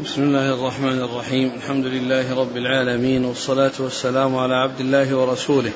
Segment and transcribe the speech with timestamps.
[0.00, 1.52] بسم الله الرحمن الرحيم.
[1.56, 5.70] الحمد لله رب العالمين والصلاة والسلام على عبد الله ورسوله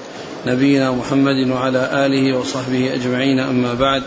[0.47, 3.39] نبينا محمد وعلى آله وصحبه أجمعين.
[3.41, 4.03] أما بعد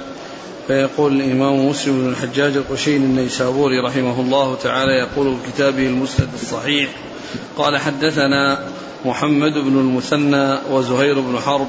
[0.68, 6.90] فيقول الإمام مسلم بن الحجاج القشيري النيسابوري رحمه الله تعالى يقول في كتابه المسند الصحيح
[7.58, 8.60] قال حدثنا
[9.06, 11.68] محمد بن المثنى وزهير بن حرب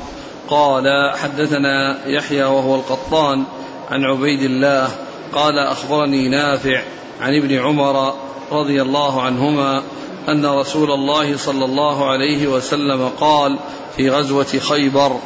[0.48, 0.84] قال
[1.16, 3.44] حدثنا يحيى وهو القطان
[3.90, 4.88] عن عبيد الله
[5.32, 6.82] قال أخبرني نافع
[7.20, 8.14] عن ابن عمر
[8.52, 9.82] رضي الله عنهما
[10.28, 13.58] أن رسول الله صلى الله عليه وسلم قال
[13.96, 15.16] في غزوة خيبر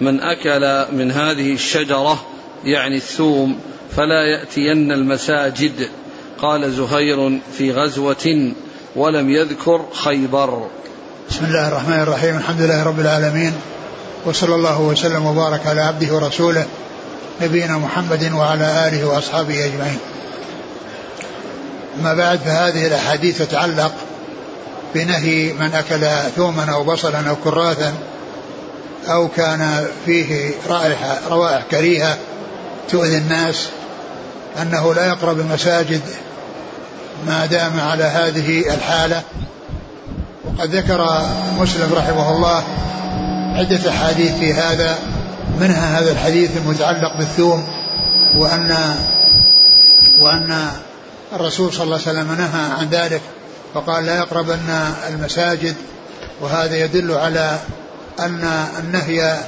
[0.00, 2.22] من أكل من هذه الشجرة
[2.64, 3.58] يعني الثوم
[3.96, 5.88] فلا يأتين المساجد.
[6.42, 8.52] قال زهير في غزوة
[8.96, 10.66] ولم يذكر خيبر.
[11.30, 13.52] بسم الله الرحمن الرحيم الحمد لله رب العالمين
[14.26, 16.66] وصلى الله وسلم وبارك على عبده ورسوله
[17.42, 19.98] نبينا محمد وعلى آله وأصحابه أجمعين.
[22.00, 23.92] أما بعد فهذه الأحاديث تتعلق
[24.94, 27.94] بنهي من أكل ثوما أو بصلا أو كراثا
[29.08, 32.18] أو كان فيه رائحة روائح كريهة
[32.90, 33.68] تؤذي الناس
[34.62, 36.00] أنه لا يقرب المساجد
[37.26, 39.22] ما دام على هذه الحالة.
[40.44, 41.26] وقد ذكر
[41.60, 42.64] مسلم رحمه الله
[43.54, 44.98] عدة أحاديث في هذا
[45.60, 47.66] منها هذا الحديث المتعلق بالثوم
[48.36, 48.96] وأن
[50.20, 50.70] وأن
[51.32, 53.20] الرسول صلى الله عليه وسلم نهى عن ذلك
[53.74, 54.70] فقال لا يقربن
[55.08, 55.74] المساجد
[56.40, 57.58] وهذا يدل على
[58.20, 59.38] أن النهي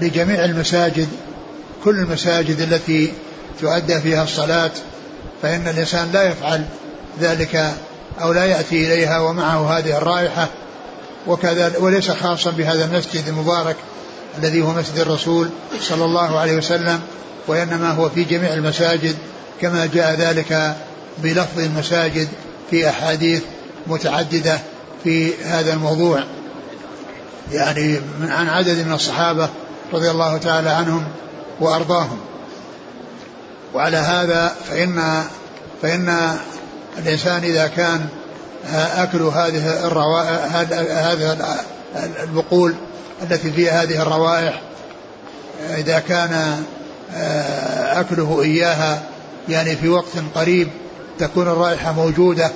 [0.00, 1.08] لجميع المساجد
[1.84, 3.12] كل المساجد التي
[3.60, 4.70] تؤدى فيها الصلاة
[5.42, 6.64] فإن الإنسان لا يفعل
[7.20, 7.72] ذلك
[8.20, 10.48] أو لا يأتي إليها ومعه هذه الرائحة
[11.26, 13.76] وكذا وليس خاصا بهذا المسجد المبارك
[14.38, 15.48] الذي هو مسجد الرسول
[15.80, 17.00] صلى الله عليه وسلم
[17.46, 19.16] وإنما هو في جميع المساجد
[19.60, 20.76] كما جاء ذلك
[21.18, 22.28] بلفظ المساجد
[22.70, 23.42] في أحاديث
[23.86, 24.58] متعددة
[25.04, 26.22] في هذا الموضوع.
[27.52, 29.48] يعني عن عدد من الصحابة
[29.92, 31.04] رضي الله تعالى عنهم
[31.60, 32.18] وأرضاهم.
[33.74, 35.24] وعلى هذا فإن
[35.82, 36.38] فإن
[36.98, 38.06] الإنسان إذا كان
[38.74, 39.86] أكل هذه
[41.12, 41.54] هذه
[42.22, 42.74] البقول
[43.22, 44.60] التي فيها هذه الروائح
[45.70, 46.62] إذا كان
[47.92, 49.02] أكله إياها
[49.48, 50.68] يعني في وقت قريب
[51.18, 52.50] تكون الرائحة موجودة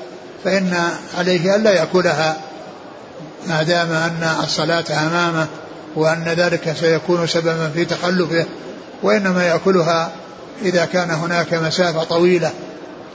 [0.44, 0.74] فإن
[1.18, 2.36] عليه ألا يأكلها
[3.48, 5.46] ما دام أن الصلاة أمامه
[5.96, 8.46] وأن ذلك سيكون سببا في تخلفه
[9.02, 10.10] وإنما يأكلها
[10.62, 12.50] إذا كان هناك مسافة طويلة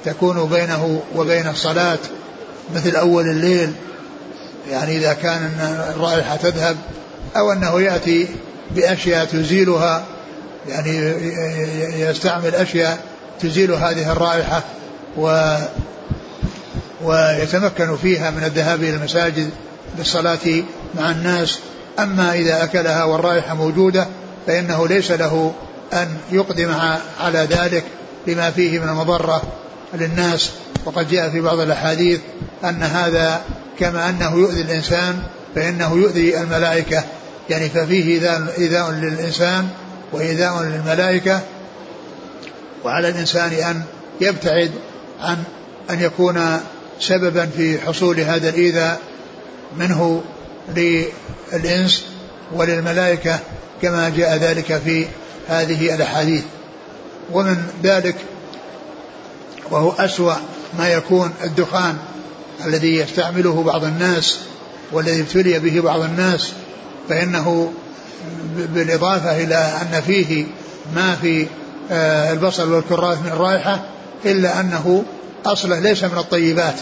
[0.06, 1.98] تكون بينه وبين الصلاة
[2.76, 3.72] مثل أول الليل
[4.72, 5.52] يعني إذا كان
[5.96, 6.78] الرائحة تذهب
[7.38, 8.28] أو أنه يأتي
[8.72, 10.04] بأشياء تزيلها
[10.70, 10.98] يعني
[12.02, 13.00] يستعمل أشياء
[13.42, 14.64] تزيل هذه الرائحة
[15.18, 15.56] و
[17.04, 19.50] ويتمكن فيها من الذهاب إلى المساجد
[19.98, 20.64] بالصلاة
[20.96, 21.60] مع الناس.
[22.00, 24.08] أما إذا أكلها والرائحة موجودة
[24.48, 25.54] فإنه ليس له
[25.94, 26.74] أن يقدم
[27.20, 27.84] على ذلك
[28.28, 29.42] لما فيه من المضرة
[29.94, 30.52] للناس.
[30.86, 32.20] وقد جاء في بعض الأحاديث
[32.64, 33.42] أن هذا
[33.80, 35.20] كما أنه يؤذي الإنسان
[35.56, 37.04] فإنه يؤذي الملائكة.
[37.50, 38.22] يعني ففيه
[38.58, 39.68] إيذاء للإنسان
[40.12, 41.42] وإيذاء للملائكة.
[42.84, 43.82] وعلى الإنسان أن
[44.22, 44.72] يبتعد
[45.26, 45.44] عن
[45.90, 46.60] أن يكون
[47.00, 49.00] سببا في حصول هذا الإيذاء
[49.78, 50.24] منه
[50.76, 52.06] للإنس
[52.54, 53.40] وللملائكة
[53.82, 55.06] كما جاء ذلك في
[55.48, 56.44] هذه الأحاديث.
[57.32, 58.16] ومن ذلك
[59.72, 60.36] وهو أسوأ
[60.78, 61.98] ما يكون الدخان
[62.66, 64.40] الذي يستعمله بعض الناس
[64.92, 66.52] والذي ابتلي به بعض الناس
[67.10, 67.74] فإنه
[68.56, 70.46] بالإضافة إلى أن فيه
[70.96, 71.48] ما في
[71.92, 73.86] آه، البصل والكراث من الرائحة
[74.26, 75.04] إلا أنه
[75.48, 76.76] أصله ليس من الطيبات.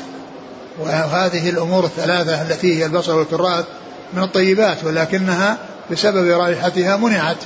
[0.79, 3.65] وهذه الأمور الثلاثة التي هي البصل والكراث
[4.13, 5.57] من الطيبات ولكنها
[5.91, 7.37] بسبب رائحتها منعت.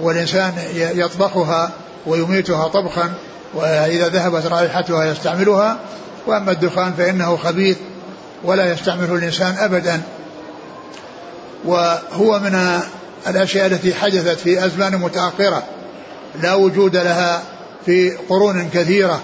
[0.00, 1.70] والإنسان يطبخها
[2.06, 3.12] ويميتها طبخا
[3.54, 5.78] وإذا ذهبت رائحتها يستعملها.
[6.26, 7.76] وأما الدخان فإنه خبيث
[8.44, 10.00] ولا يستعمله الإنسان أبدا.
[11.64, 12.80] وهو من
[13.26, 15.62] الأشياء التي حدثت في أزمان متأخرة
[16.42, 17.42] لا وجود لها
[17.86, 19.20] في قرون كثيرة.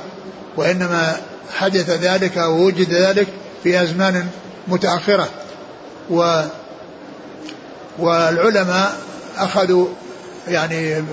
[0.57, 1.17] وإنما
[1.55, 3.27] حدث ذلك ووجد ذلك
[3.63, 4.27] في أزمان
[4.69, 5.29] متأخرة.
[6.11, 6.43] و
[7.99, 8.97] والعلماء
[9.37, 9.87] أخذوا
[10.49, 11.05] يعني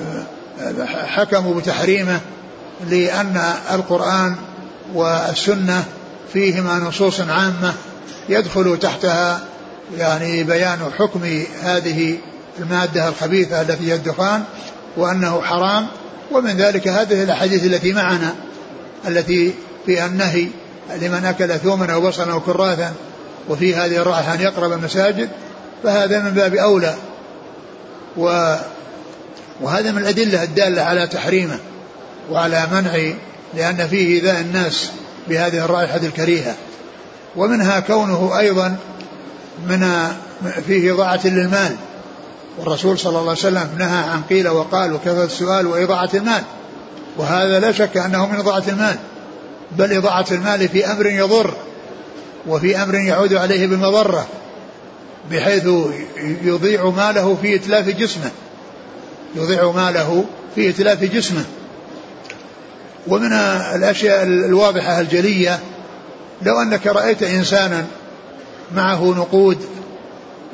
[0.88, 2.20] حكموا بتحريمه
[2.90, 4.36] لأن القرآن
[4.94, 5.84] والسنة
[6.34, 7.74] فيهما نصوص عامة
[8.30, 9.40] يدخل تحتها
[9.98, 12.18] يعني بيان حكم هذه
[12.60, 14.44] المادة الخبيثة التي هي الدخان
[14.98, 15.88] وأنه حرام.
[16.32, 18.36] ومن ذلك هذه الأحاديث التي معنا.
[19.08, 19.54] التي
[19.86, 20.48] فيها النهي
[21.02, 22.94] لمن أكل ثوما أو بصلا أو كراثا
[23.50, 25.30] وفي هذه الرائحة أن يقرب المساجد
[25.84, 26.96] فهذا من باب أولى.
[28.18, 28.56] و
[29.62, 31.60] وهذا من الأدلة الدالة على تحريمه
[32.32, 33.14] وعلى منع
[33.54, 34.90] لأن فيه إيذاء الناس
[35.28, 36.56] بهذه الرائحة الكريهة.
[37.36, 38.76] ومنها كونه أيضا
[39.68, 40.08] من
[40.68, 41.76] فيه إضاعة للمال.
[42.60, 46.44] والرسول صلى الله عليه وسلم نهى عن قيل وقال وكثرة السؤال وإضاعة المال.
[47.18, 48.96] وهذا لا شك أنه من إضاعة المال
[49.72, 51.54] بل إضاعة المال في أمر يضر
[52.48, 54.28] وفي أمر يعود عليه بالمضرة
[55.32, 55.68] بحيث
[56.44, 58.32] يضيع ماله في إتلاف جسمه
[59.36, 60.26] يضيع ماله
[60.56, 61.46] في إتلاف جسمه.
[63.08, 63.34] ومن
[63.76, 65.60] الأشياء الواضحة الجلية
[66.42, 67.86] لو أنك رأيت إنسانا
[68.76, 69.58] معه نقود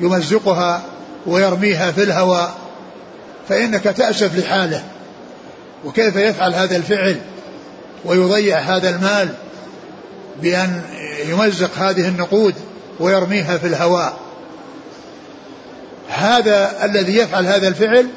[0.00, 0.82] يمزقها
[1.26, 2.54] ويرميها في الهواء
[3.48, 4.82] فإنك تأسف لحاله.
[5.84, 7.16] وكيف يفعل هذا الفعل
[8.04, 9.28] ويضيع هذا المال
[10.42, 10.82] بأن
[11.28, 12.54] يمزق هذه النقود
[13.00, 14.18] ويرميها في الهواء.
[16.08, 18.08] هذا الذي يفعل هذا الفعل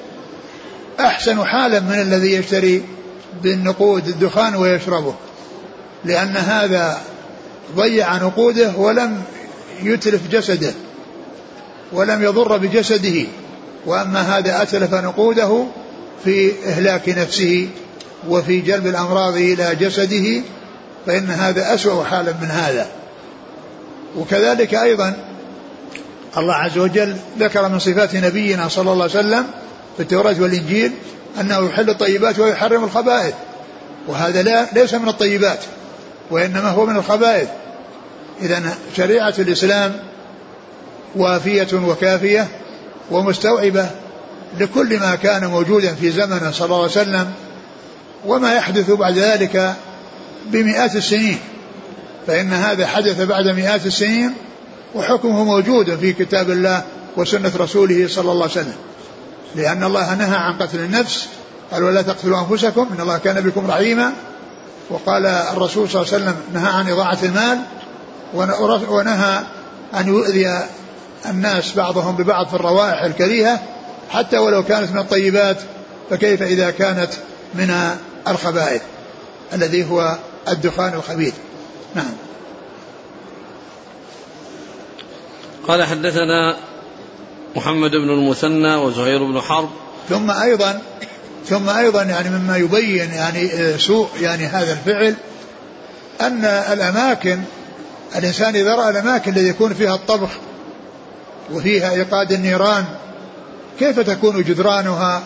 [1.00, 2.84] أحسن حالا من الذي يشتري
[3.44, 5.16] بالنقود الدخان ويشربه
[6.06, 7.02] لأن هذا
[7.76, 9.24] ضيع نقوده ولم
[9.84, 10.74] يتلف جسده
[11.92, 13.26] ولم يضر بجسده
[13.86, 15.66] وأما هذا أتلف نقوده
[16.24, 17.70] في إهلاك نفسه
[18.28, 20.42] وفي جلب الأمراض إلى جسده
[21.06, 22.88] فإن هذا أسوأ حالا من هذا.
[24.18, 25.14] وكذلك أيضا
[26.38, 29.48] الله عز وجل ذكر من صفات نبينا صلى الله عليه وسلم
[29.98, 30.92] في التوراة والإنجيل
[31.40, 33.34] أنه يحل الطيبات ويحرم الخبائث.
[34.08, 35.60] وهذا لا ليس من الطيبات
[36.32, 37.48] وإنما هو من الخبائث.
[38.42, 39.94] إذا شريعة الإسلام
[41.16, 42.48] وافية وكافية
[43.12, 43.90] ومستوعبة
[44.60, 47.32] لكل ما كان موجودا في زمنه صلى الله عليه وسلم
[48.26, 49.74] وما يحدث بعد ذلك
[50.46, 51.40] بمئات السنين.
[52.28, 54.34] فإن هذا حدث بعد مئات السنين
[54.96, 56.84] وحكمه موجود في كتاب الله
[57.18, 58.76] وسنة رسوله صلى الله عليه وسلم.
[59.56, 61.28] لأن الله نهى عن قتل النفس
[61.72, 64.14] قال ولا تقتلوا أنفسكم إن الله كان بكم رحيما.
[64.90, 67.60] وقال الرسول صلى الله عليه وسلم نهى عن إضاعة المال
[68.90, 69.40] ونهى
[70.00, 70.60] أن يؤذي
[71.30, 73.60] الناس بعضهم ببعض في الروائح الكريهة
[74.12, 75.58] حتى ولو كانت من الطيبات
[76.10, 77.10] فكيف إذا كانت
[77.54, 77.96] من
[78.28, 78.82] الخبائث
[79.54, 80.18] الذي هو
[80.48, 81.34] الدخان الخبيث؟
[81.96, 82.14] نعم.
[85.68, 86.58] قال حدثنا
[87.56, 89.70] محمد بن المثنى وزهير بن حرب.
[90.10, 90.82] ثم أيضا
[91.46, 95.16] ثم أيضا يعني مما يبين يعني سوء يعني هذا الفعل
[96.22, 97.42] أن الأماكن
[98.16, 100.30] الإنسان إذا رأى الأماكن التي يكون فيها الطبخ
[101.54, 102.86] وفيها إيقاد النيران
[103.80, 105.22] كيف تكون جدرانها؟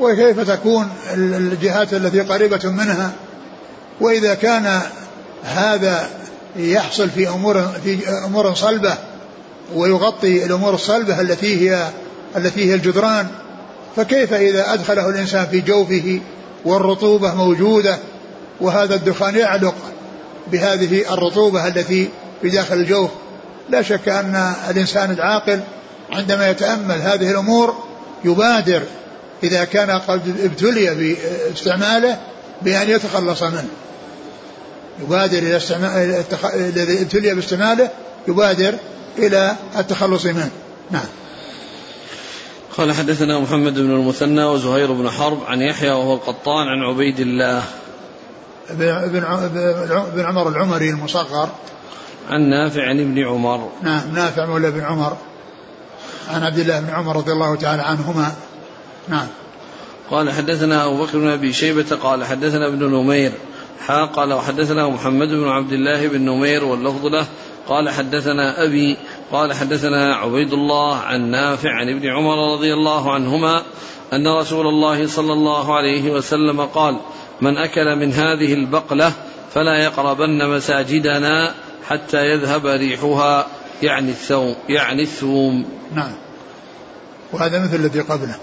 [0.00, 3.12] وكيف تكون الجهات التي قريبة منها؟
[4.00, 4.80] وإذا كان
[5.44, 6.10] هذا
[6.56, 8.94] يحصل في أمور في أمور صلبة
[9.74, 11.88] ويغطي الأمور الصلبة التي هي
[12.36, 13.26] التي هي الجدران
[13.96, 16.20] فكيف إذا أدخله الإنسان في جوفه
[16.64, 17.98] والرطوبة موجودة
[18.60, 19.74] وهذا الدخان يعلق
[20.52, 22.08] بهذه الرطوبة التي
[22.42, 23.10] في داخل الجوف؟
[23.70, 25.60] لا شك أن الإنسان العاقل
[26.12, 27.74] عندما يتأمل هذه الأمور
[28.24, 28.82] يبادر
[29.42, 32.18] إذا كان قد ابتلي باستعماله
[32.62, 33.68] بأن يتخلص منه.
[35.02, 36.24] يبادر إلى استعمال
[36.54, 37.90] الذي ابتلي باستعماله
[38.28, 38.74] يبادر
[39.18, 40.50] إلى التخلص منه.
[40.90, 41.06] نعم.
[42.76, 47.62] قال حدثنا محمد بن المثنى وزهير بن حرب عن يحيى وهو القطان عن عبيد الله.
[48.70, 51.48] بن عمر العمري المصغر.
[52.30, 53.70] عن نافع عن ابن عمر.
[53.82, 55.16] نعم نافع مولى بن عمر.
[56.28, 58.32] عن عبد الله بن عمر رضي الله تعالى عنهما.
[59.08, 59.26] نعم.
[60.10, 63.32] قال حدثنا أبو بكر بن أبي شيبة قال حدثنا ابن نمير
[63.86, 67.26] حا قال وحدثنا محمد بن عبد الله بن نمير واللفظ له
[67.68, 68.96] قال حدثنا أبي
[69.32, 73.62] قال حدثنا عبيد الله عن نافع عن ابن عمر رضي الله عنهما
[74.12, 76.96] أن رسول الله صلى الله عليه وسلم قال
[77.40, 79.12] من أكل من هذه البقلة
[79.54, 81.54] فلا يقربن مساجدنا
[81.88, 83.46] حتى يذهب ريحها.
[83.82, 85.64] يعني الثوم يعني الثوم.
[85.94, 86.12] نعم.
[87.32, 88.36] وهذا مثل الذي قبله.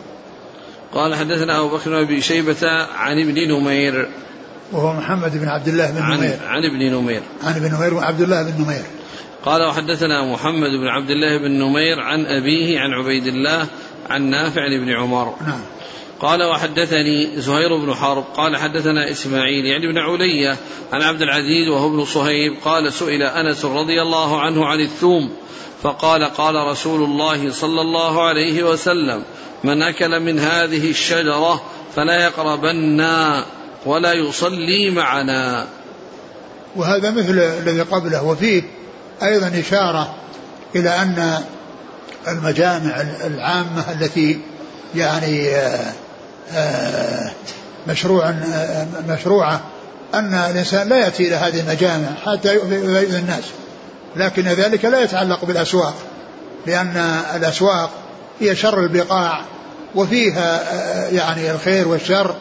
[0.93, 4.09] قال حدثنا أبو بكر بن شيبة عن ابن نمير.
[4.71, 6.39] وهو محمد بن عبد الله بن عن نمير.
[6.47, 7.21] عن ابن نمير.
[7.43, 8.83] عن ابن نمير وعبد الله بن نمير.
[9.45, 13.67] قال وحدثنا محمد بن عبد الله بن نمير عن أبيه عن عبيد الله
[14.09, 15.35] عن نافع عن ابن عمر.
[15.47, 15.61] نعم.
[16.19, 20.57] قال وحدثني زهير بن حرب قال حدثنا إسماعيل يعني بن علية
[20.93, 25.31] عن عبد العزيز وهو ابن صهيب قال سئل أنس رضي الله عنه عن الثوم
[25.83, 29.23] فقال قال رسول الله صلى الله عليه وسلم
[29.63, 31.61] من أكل من هذه الشجرة
[31.95, 33.45] فلا يقربنا
[33.85, 35.67] ولا يصلي معنا.
[36.75, 38.63] وهذا مثل الذي قبله وفيه
[39.23, 40.15] أيضا إشارة
[40.75, 41.43] إلى أن
[42.27, 44.39] المجامع العامة التي
[44.95, 45.93] يعني آه،
[47.87, 49.61] مشروع آه، مشروعة
[50.13, 53.43] أن الإنسان لا يأتي إلى هذه المجامع حتى يؤذي الناس.
[54.15, 55.93] لكن ذلك لا يتعلق بالأسواق
[56.65, 57.89] لأن الأسواق
[58.39, 59.41] هي شر البقاع
[59.95, 60.63] وفيها
[61.11, 62.35] يعني الخير والشر.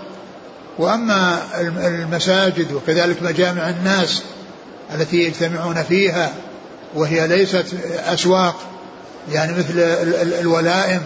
[0.79, 1.43] وأما
[1.87, 4.23] المساجد وكذلك مجامع الناس
[4.95, 6.33] التي يجتمعون فيها
[6.95, 7.67] وهي ليست
[8.07, 8.57] أسواق
[9.33, 9.79] يعني مثل
[10.41, 11.03] الولائم.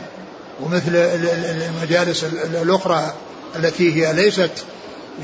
[0.62, 2.24] ومثل المجالس
[2.62, 3.14] الأخرى
[3.56, 4.64] التي هي ليست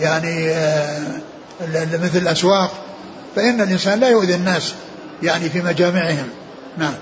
[0.01, 1.21] يعني آه،
[2.03, 2.85] مثل الأسواق
[3.37, 4.75] فإن الإنسان لا يؤذي الناس
[5.23, 6.29] يعني في مجامعهم
[6.79, 6.95] نعم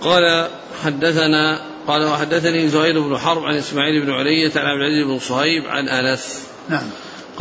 [0.00, 0.48] قال
[0.84, 5.66] حدثنا قال وحدثني زهير بن حرب عن إسماعيل بن علية عن عبد العزيز بن صهيب
[5.66, 6.42] عن آنس.
[6.68, 6.86] نعم.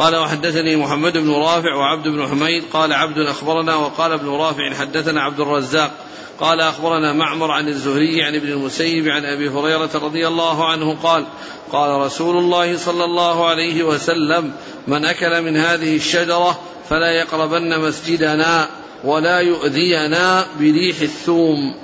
[0.01, 5.21] قال وحدثني محمد بن رافع وعبد بن حميد قال عبد أخبرنا وقال ابن رافع حدثنا
[5.21, 5.91] عبد الرزاق
[6.39, 11.25] قال أخبرنا معمر عن الزهري عن ابن المسيب عن أبي هريرة رضي الله عنه قال
[11.71, 14.51] قال رسول الله صلى الله عليه وسلم
[14.87, 18.67] من أكل من هذه الشجرة فلا يقربن مسجدنا
[19.03, 21.75] ولا يؤذينا بريح الثوم.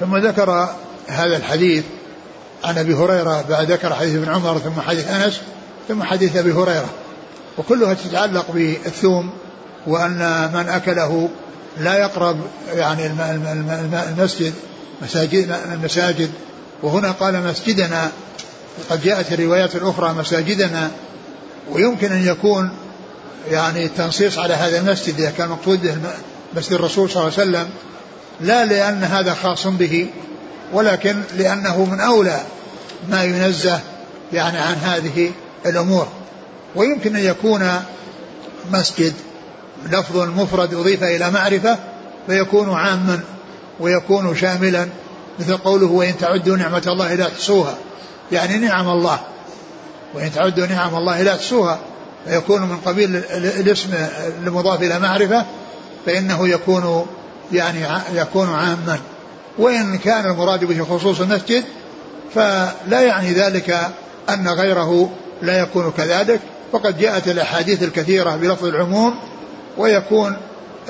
[0.00, 0.68] ثم ذكر
[1.06, 1.84] هذا الحديث
[2.64, 5.40] عن أبي هريرة بعد ذكر حديث ابن عمر ثم حديث أنس
[5.88, 6.88] ثم حديث أبي هريرة.
[7.58, 9.30] وكلها تتعلق بالثوم
[9.86, 11.28] وأن من أكله
[11.80, 12.40] لا يقرب
[12.74, 13.06] يعني
[14.08, 14.52] المسجد
[15.02, 16.30] مساجد المساجد.
[16.82, 18.10] وهنا قال مسجدنا
[18.78, 20.90] وقد جاءت الروايات الأخرى مساجدنا.
[21.70, 22.70] ويمكن أن يكون
[23.50, 25.96] يعني التنصيص على هذا المسجد إذا كان مقصود به
[26.56, 27.70] مسجد الرسول صلى الله عليه وسلم
[28.40, 30.06] لا لأن هذا خاص به
[30.72, 32.40] ولكن لأنه من أولى
[33.08, 33.80] ما ينزه
[34.32, 35.32] يعني عن هذه
[35.66, 36.08] الأمور.
[36.76, 37.70] ويمكن أن يكون
[38.72, 39.12] مسجد
[39.90, 41.78] لفظ مفرد أضيف إلى معرفة
[42.26, 43.20] فيكون عاما
[43.80, 44.88] ويكون شاملا
[45.38, 47.74] مثل قوله وإن تعدوا نعمة الله لا تحصوها.
[48.32, 49.20] يعني نعم الله.
[50.14, 51.78] وإن تعدوا نعم الله لا تحصوها.
[52.26, 53.90] فيكون من قبيل الاسم
[54.46, 55.44] المضاف إلى معرفة
[56.06, 57.06] فإنه يكون
[57.52, 57.78] يعني
[58.14, 58.98] يكون عاما.
[59.58, 61.64] وإن كان المراد به خصوص المسجد
[62.34, 63.90] فلا يعني ذلك
[64.28, 65.10] أن غيره
[65.42, 66.40] لا يكون كذلك.
[66.74, 69.14] وقد جاءت الأحاديث الكثيرة بلفظ العموم
[69.78, 70.36] ويكون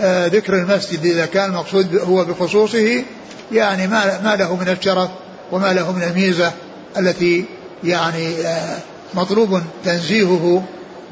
[0.01, 3.05] آه ذكر المسجد إذا كان المقصود هو بخصوصه
[3.53, 5.09] يعني ما, ما له من الشرف
[5.53, 6.53] وما له من الميزة
[6.99, 7.45] التي
[7.85, 8.79] يعني آه
[9.15, 10.65] مطلوب تنزيهه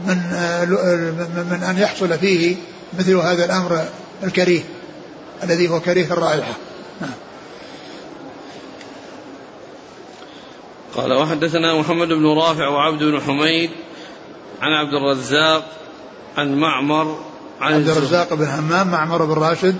[0.06, 0.64] من آه
[1.50, 2.56] من أن يحصل فيه
[2.98, 3.84] مثل هذا الأمر
[4.24, 4.62] الكريه
[5.42, 6.54] الذي هو كريه الرائحة.
[7.00, 7.10] نعم.
[10.96, 13.70] قال وحدثنا محمد بن رافع وعبد بن حميد
[14.62, 15.64] عن عبد الرزاق
[16.36, 17.18] عن معمر
[17.60, 19.76] عن عبد الرزاق بن همام معمر بن راشد.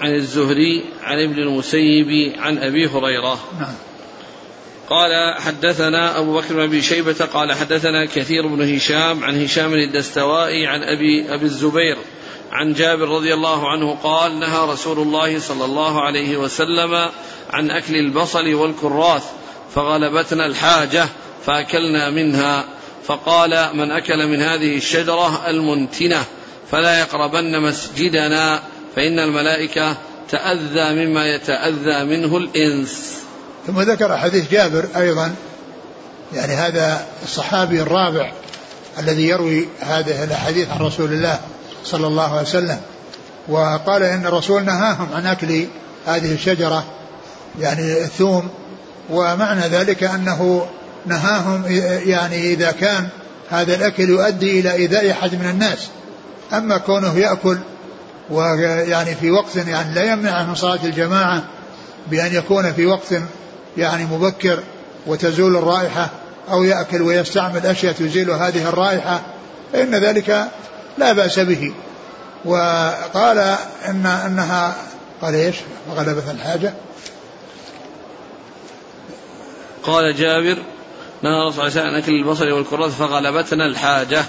[0.00, 3.38] عن الزهري عن ابن المسيب عن أبي هريرة.
[3.60, 3.74] نعم.
[4.90, 10.66] قال حدثنا أبو بكر بن أبي شيبة قال حدثنا كثير بن هشام عن هشام الدستوائي
[10.66, 11.96] عن أبي أبي الزبير
[12.52, 17.10] عن جابر رضي الله عنه قال نهى رسول الله صلى الله عليه وسلم
[17.50, 19.24] عن أكل البصل والكراث
[19.74, 21.08] فغلبتنا الحاجة
[21.46, 22.75] فأكلنا منها.
[23.06, 26.24] فقال من أكل من هذه الشجرة المنتنة
[26.70, 28.62] فلا يقربن مسجدنا
[28.96, 29.96] فإن الملائكة
[30.30, 33.16] تأذى مما يتأذى منه الإنس.
[33.66, 35.34] ثم ذكر حديث جابر أيضا
[36.34, 38.32] يعني هذا الصحابي الرابع
[38.98, 41.40] الذي يروي هذه الأحاديث عن رسول الله
[41.84, 42.80] صلى الله عليه وسلم
[43.48, 45.66] وقال إن الرسول نهاهم عن أكل
[46.06, 46.84] هذه الشجرة
[47.60, 48.48] يعني الثوم
[49.10, 50.66] ومعنى ذلك أنه
[51.06, 51.64] نهاهم
[52.06, 53.08] يعني إذا كان
[53.50, 55.88] هذا الأكل يؤدي إلى إيذاء أحد من الناس.
[56.52, 57.58] أما كونه يأكل
[58.30, 61.42] ويعني في وقت يعني لا يمنع من صلاة الجماعة
[62.10, 63.14] بأن يكون في وقت
[63.76, 64.62] يعني مبكر
[65.06, 66.10] وتزول الرائحة
[66.50, 69.20] أو يأكل ويستعمل أشياء تزيل هذه الرائحة
[69.72, 70.48] فإن ذلك
[70.98, 71.72] لا بأس به.
[72.44, 73.38] وقال
[73.88, 74.76] إن أنها
[75.22, 75.56] قال إيش؟
[75.90, 76.74] وغلبة الحاجة.
[79.82, 80.62] قال جابر
[81.22, 84.24] نهى الرسول صلى الله عليه وسلم أكل البصل والكرات فغلبتنا الحاجة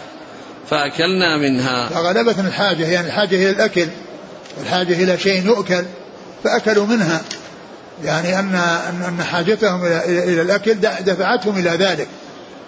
[0.70, 1.89] فأكلنا منها.
[1.89, 3.88] فغلبتنا الحاجة يعني الحاجة إلى الأكل
[4.58, 5.84] والحاجة إلى شيء يؤكل
[6.44, 7.22] فأكلوا منها.
[8.03, 8.56] يعني أن
[9.08, 10.75] أن حاجتهم إلى الأكل
[11.06, 12.08] دفعتهم إلى ذلك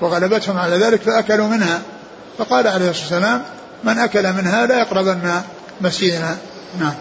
[0.02, 1.82] وغلبتهم على ذلك فأكلوا منها.
[2.38, 3.44] فقال عليه الصلاة والسلام
[3.84, 5.42] من أكل منها لا يقربن
[5.82, 6.38] مسجدنا.
[6.80, 6.94] نعم.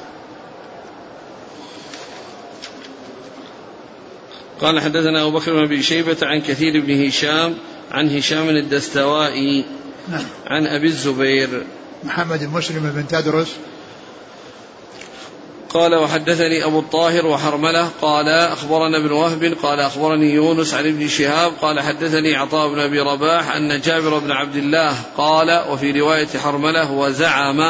[4.61, 7.55] قال حدثنا أبو بكر بن أبي شيبة عن كثير بن هشام
[7.93, 9.65] عن هشام الدستوائي
[10.09, 10.25] نعم.
[10.47, 11.67] عن أبي الزبير.
[12.05, 13.57] محمد بن مسلم بن تدرس.
[15.71, 17.91] قال وحدثني أبو الطاهر وحرملة.
[18.03, 19.57] قال أخبرنا ابن وهب.
[19.63, 21.53] قال أخبرني يونس عن ابن شهاب.
[21.63, 26.93] قال حدثني عطاء بن أبي رباح أن جابر بن عبد الله قال وفي رواية حرملة
[26.93, 27.61] وزعم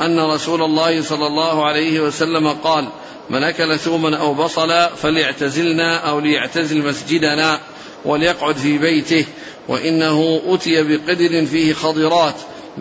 [0.00, 2.88] أن رسول الله صلى الله عليه وسلم قال
[3.30, 7.60] من أكل ثوما أو بصلا فليعتزلنا أو ليعتزل مسجدنا
[8.04, 9.24] وليقعد في بيته
[9.68, 12.34] وإنه أتي بقدر فيه خضرات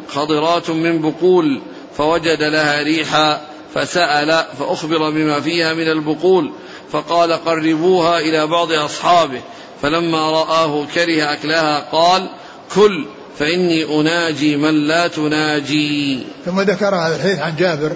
[0.08, 1.62] خضرات من بقول
[1.98, 3.42] فوجد لها ريحا
[3.76, 6.52] فسأل فأخبر بما فيها من البقول
[6.92, 9.42] فقال قربوها إلى بعض أصحابه
[9.82, 12.30] فلما رآه كره أكلها قال
[12.76, 13.06] كل
[13.40, 16.24] فإني أناجي من لا تناجي.
[16.46, 17.92] ثم ذكر هذا الحديث عن جابر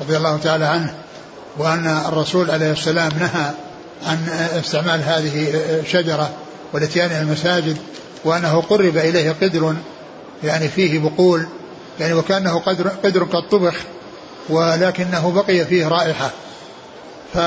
[0.00, 0.94] رضي الله تعالى عنه
[1.58, 3.50] وأن الرسول عليه السلام نهى
[4.06, 4.28] عن
[4.60, 5.48] استعمال هذه
[5.80, 6.30] الشجرة
[6.72, 7.76] والاتيان إلى المساجد
[8.24, 9.74] وأنه قرب إليه قدر
[10.44, 11.46] يعني فيه بقول
[12.00, 13.74] يعني وكأنه قدر, قدر قد طبخ
[14.48, 16.30] ولكنه بقي فيه رائحة.
[17.34, 17.38] ف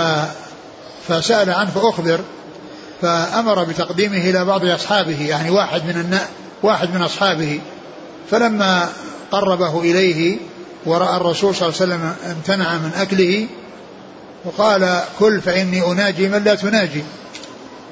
[1.07, 2.19] فسأل عنه فأخبر
[3.01, 6.21] فأمر بتقديمه إلى بعض أصحابه يعني واحد من النا
[6.63, 7.59] واحد من أصحابه.
[8.31, 8.89] فلما
[9.31, 10.37] قربه إليه
[10.85, 13.47] ورأى الرسول صلى الله عليه وسلم امتنع من أكله
[14.45, 17.03] وقال كل فإني أناجي من لا تناجي.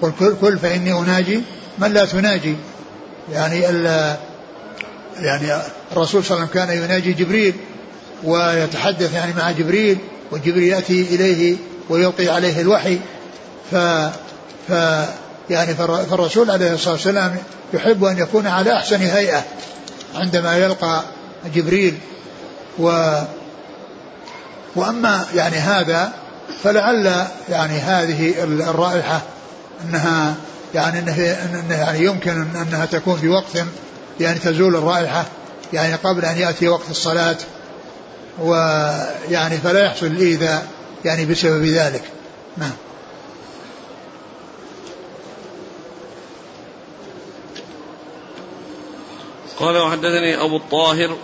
[0.01, 1.41] قل كل, كل فإني أناجي
[1.77, 2.55] من لا تناجي.
[3.31, 3.60] يعني
[5.19, 7.53] يعني الرسول صلى الله عليه وسلم كان يناجي جبريل
[8.24, 9.98] ويتحدث يعني مع جبريل
[10.31, 11.55] وجبريل يأتي إليه
[11.89, 13.00] ويلقي عليه الوحي.
[13.72, 13.75] ف,
[14.67, 14.72] ف
[15.50, 17.36] يعني فالرسول عليه الصلاة والسلام
[17.74, 19.43] يحب أن يكون على أحسن هيئة
[20.15, 21.03] عندما يلقى
[21.55, 21.98] جبريل.
[22.79, 23.13] و
[24.75, 26.13] وأما يعني هذا
[26.63, 29.22] فلعل يعني هذه الرائحة
[29.86, 30.36] أنها
[30.75, 33.65] يعني أنه يعني يمكن أنها تكون في وقت
[34.20, 35.25] يعني تزول الرائحة
[35.74, 37.38] يعني قبل أن يأتي وقت الصلاة
[38.41, 40.68] ويعني فلا يحصل الإيذاء
[41.05, 42.03] يعني بسبب ذلك.
[42.57, 42.72] نعم.
[49.59, 51.18] قال وحدثني أبو الطاهر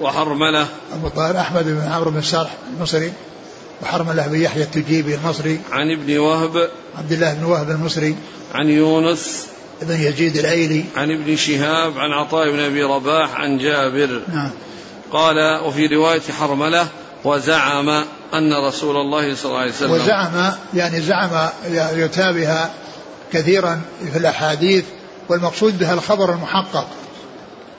[0.00, 0.66] وحرملة.
[0.94, 3.12] أبو الطاهر أحمد بن عمرو بن سارح المصري
[3.82, 6.68] وحرملة بن يحيى التجيبي المصري عن ابن وهب.
[6.98, 8.16] عبد الله بن وهب المصري.
[8.54, 9.46] عن يونس.
[9.82, 11.98] بن يزيد الايلي عن ابن شهاب.
[11.98, 13.34] عن عطاء بن أبي رباح.
[13.34, 14.22] عن جابر.
[14.34, 14.50] نعم.
[15.12, 16.86] قال وفي رواية حرمله
[17.24, 17.88] وزعم
[18.34, 21.48] أن رسول الله صلى الله عليه وسلم وزعم يعني زعم
[21.94, 22.70] يتابها
[23.32, 23.80] كثيرا
[24.12, 24.84] في الأحاديث
[25.28, 26.86] والمقصود بها الخبر المحقق.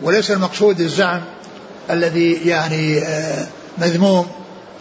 [0.02, 1.22] وليس المقصود الزعم
[1.90, 4.28] الذي يعني آه، مذموم.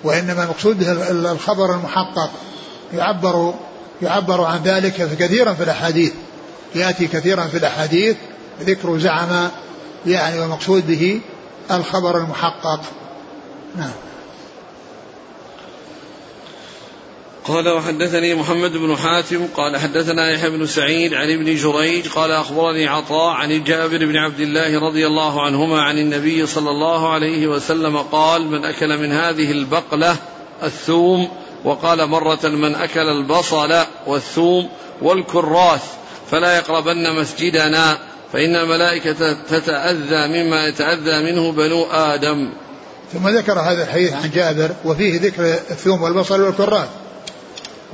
[0.05, 2.31] وإنما المقصود به الخبر المحقق.
[2.93, 3.55] يعبر
[4.03, 6.13] يعبر عن ذلك كثيرا في الأحاديث.
[6.75, 8.17] يأتي كثيرا في الأحاديث.
[8.61, 9.49] ذكر زعم
[10.07, 11.21] يعني والمقصود به
[11.71, 12.81] الخبر المحقق.
[13.77, 13.91] نعم.
[17.45, 22.89] قال وحدثني محمد بن حاتم قال حدثنا يحيى بن سعيد عن ابن جريج قال أخبرني
[22.89, 27.97] عطاء عن جابر بن عبد الله رضي الله عنهما عن النبي صلى الله عليه وسلم
[27.97, 30.17] قال من أكل من هذه البقلة
[30.63, 31.29] الثوم
[31.65, 33.75] وقال مرة من أكل البصل
[34.07, 34.69] والثوم
[35.03, 35.83] والكراث
[36.31, 37.99] فلا يقربن مسجدنا
[38.33, 42.51] فإن الملائكة تتأذى مما يتأذى منه بنو آدم.
[43.13, 46.89] ثم ذكر هذا الحديث عن جابر وفيه ذكر الثوم والبصل والكراث.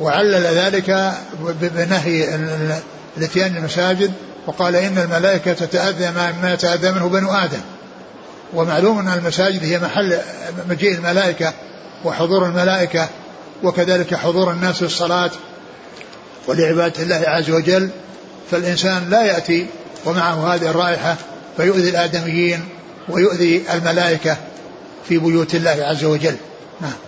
[0.00, 1.12] وعلل ذلك
[1.60, 2.38] بنهي
[3.16, 4.12] الاتيان المساجد
[4.46, 6.10] وقال إن الملائكة تتأذى
[6.42, 7.60] ما يتأذى منه بنو آدم.
[8.54, 10.18] ومعلوم أن المساجد هي محل
[10.68, 11.52] مجيء الملائكة
[12.04, 13.08] وحضور الملائكة
[13.62, 15.30] وكذلك حضور الناس في الصلاة
[16.46, 17.90] ولعبادة الله عز وجل.
[18.50, 19.66] فالإنسان لا يأتي
[20.04, 21.16] ومعه هذه الرائحة
[21.56, 22.68] فيؤذي الآدميين
[23.08, 24.36] ويؤذي الملائكة
[25.08, 26.36] في بيوت الله عز وجل.
[26.80, 27.05] نعم.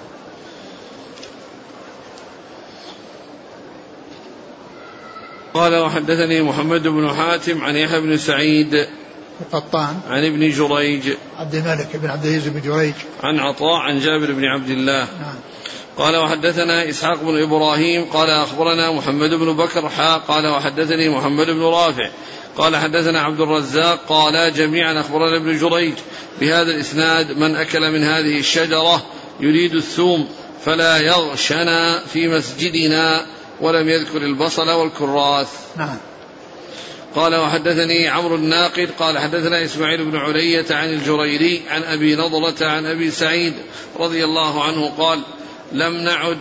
[5.55, 8.87] قال وحدثني محمد بن حاتم عن يحيى بن سعيد
[9.41, 10.01] القطان.
[10.09, 11.13] عن ابن جريج.
[11.37, 12.95] عبد الملك بن عبد العزيز بن جريج.
[13.23, 15.09] عن عطاء عن جابر بن عبد الله.
[15.21, 15.35] نعم.
[15.97, 18.05] قال وحدثنا إسحاق بن إبراهيم.
[18.05, 20.17] قال أخبرنا محمد بن بكر حا.
[20.17, 22.11] قال وحدثني محمد بن رافع.
[22.57, 24.01] قال حدثنا عبد الرزاق.
[24.09, 25.95] قال جميعا أخبرنا ابن جريج.
[26.41, 29.03] بهذا الإسناد من أكل من هذه الشجرة
[29.41, 30.29] يريد الثوم
[30.65, 33.38] فلا يغشنا في مسجدنا.
[33.61, 35.49] ولم يذكر البصل والكراث.
[35.77, 35.99] نعم.
[37.15, 42.87] قال وحدثني عمرو الناقد قال حدثنا إسماعيل بن علية عن الجريري عن أبي نضرة عن
[42.87, 43.55] أبي سعيد
[44.01, 45.21] رضي الله عنه قال
[45.73, 46.39] لم نعد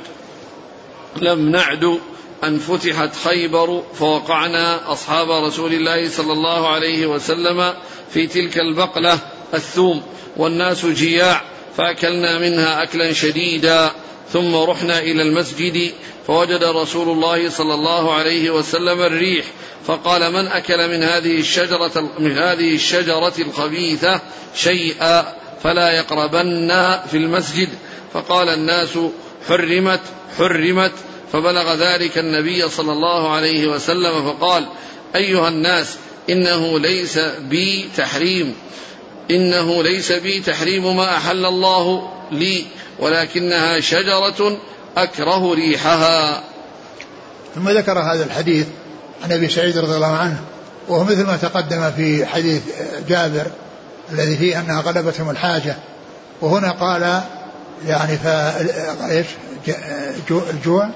[1.21, 1.99] لم نعد
[2.43, 7.73] أن فتحت خيبر فوقعنا أصحاب رسول الله صلى الله عليه وسلم
[8.13, 9.19] في تلك البقلة
[9.53, 10.03] الثوم
[10.37, 11.41] والناس جياع
[11.77, 13.91] فأكلنا منها أكلا شديدا
[14.37, 15.91] ثم رحنا إلى المسجد
[16.27, 19.45] فوجد رسول الله صلى الله عليه وسلم الريح
[19.87, 24.21] فقال من أكل من هذه الشجرة من هذه الشجرة الخبيثة
[24.55, 27.69] شيئا فلا يقربن في المسجد؟
[28.13, 28.89] فقال الناس
[29.47, 30.01] حرمت
[30.37, 30.91] حرمت.
[31.33, 34.65] فبلغ ذلك النبي صلى الله عليه وسلم فقال
[35.15, 35.97] أيها الناس
[36.29, 38.55] إنه ليس بي تحريم.
[39.31, 42.65] إنه ليس بي تحريم ما أحل الله لي
[42.99, 44.57] ولكنها شجرة
[44.97, 46.43] أكره ريحها.
[47.55, 48.67] ثم ذكر هذا الحديث
[49.23, 50.41] عن أبي سعيد رضي الله عنه
[50.87, 52.61] وهو مثل ما تقدم في حديث
[53.09, 53.47] جابر
[54.11, 55.75] الذي فيه أنها غلبتهم الحاجة.
[56.41, 57.21] وهنا قال
[57.87, 58.27] يعني ف
[59.09, 59.25] إيش؟
[60.29, 60.89] الجوع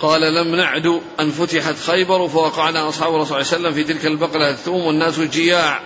[0.00, 4.06] قال لم نعد أن فتحت خيبر فوقعنا أصحاب الرسول صلى الله عليه وسلم في تلك
[4.06, 5.80] البقلة الثوم والناس جياع.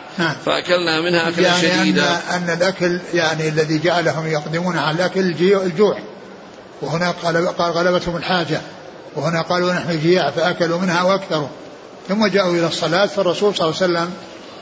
[0.47, 2.21] فأكلنا منها أكلا يعني شديدا.
[2.31, 5.99] أن, أن الأكل يعني الذي جعلهم يقدمون على الأكل الجوع
[6.83, 8.61] وهنا قال قال غلبتهم الحاجة.
[9.17, 11.49] وهنا قالوا نحن جياع فأكلوا منها وأكثروا.
[12.09, 14.11] ثم جاءوا إلى الصلاة فالرسول صلى الله عليه وسلم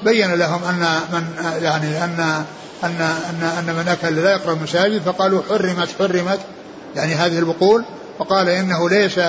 [0.03, 1.25] بين لهم أن من
[1.63, 2.45] يعني أن
[2.85, 6.41] أن أن أن من أكل لا يقرأ المساجد فقالوا حرمت حرمت.
[6.97, 7.85] يعني هذه البقول
[8.19, 9.21] وقال إنه ليس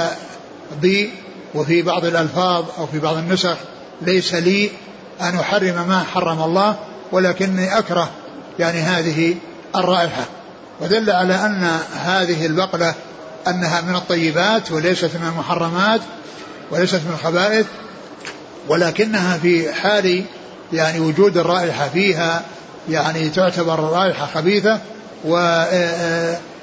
[0.82, 1.10] بي
[1.56, 3.56] وفي بعض الألفاظ أو في بعض النسخ
[4.02, 4.71] ليس لي
[5.21, 6.75] أن أحرم ما حرم الله
[7.12, 8.10] ولكني أكره
[8.60, 9.36] يعني هذه
[9.75, 10.25] الرائحة.
[10.82, 12.93] ودل على أن هذه البقلة
[13.47, 16.02] أنها من الطيبات وليست من المحرمات
[16.71, 17.65] وليست من الخبائث
[18.67, 20.23] ولكنها في حال
[20.73, 22.41] يعني وجود الرائحة فيها
[22.89, 24.80] يعني تعتبر رائحة خبيثة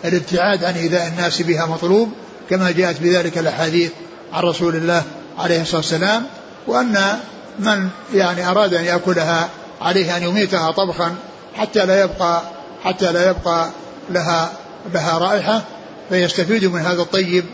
[0.06, 2.12] والابتعاد عن إيذاء الناس بها مطلوب
[2.50, 3.90] كما جاءت بذلك الأحاديث
[4.32, 5.02] عن رسول الله
[5.38, 6.26] عليه الصلاة والسلام
[6.66, 7.18] وأن
[7.58, 9.48] من يعني أراد أن يأكلها
[9.80, 11.14] عليه أن يميتها طبخا
[11.54, 12.42] حتى لا يبقى
[12.84, 13.70] حتى لا يبقى
[14.10, 14.52] لها
[14.94, 15.62] لها رائحة
[16.08, 17.44] فيستفيد من هذا الطيب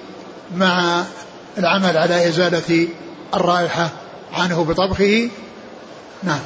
[0.56, 1.04] مع
[1.58, 2.88] العمل على إزالة
[3.34, 3.90] الرائحة
[4.32, 5.28] عنه بطبخه.
[6.22, 6.40] نعم.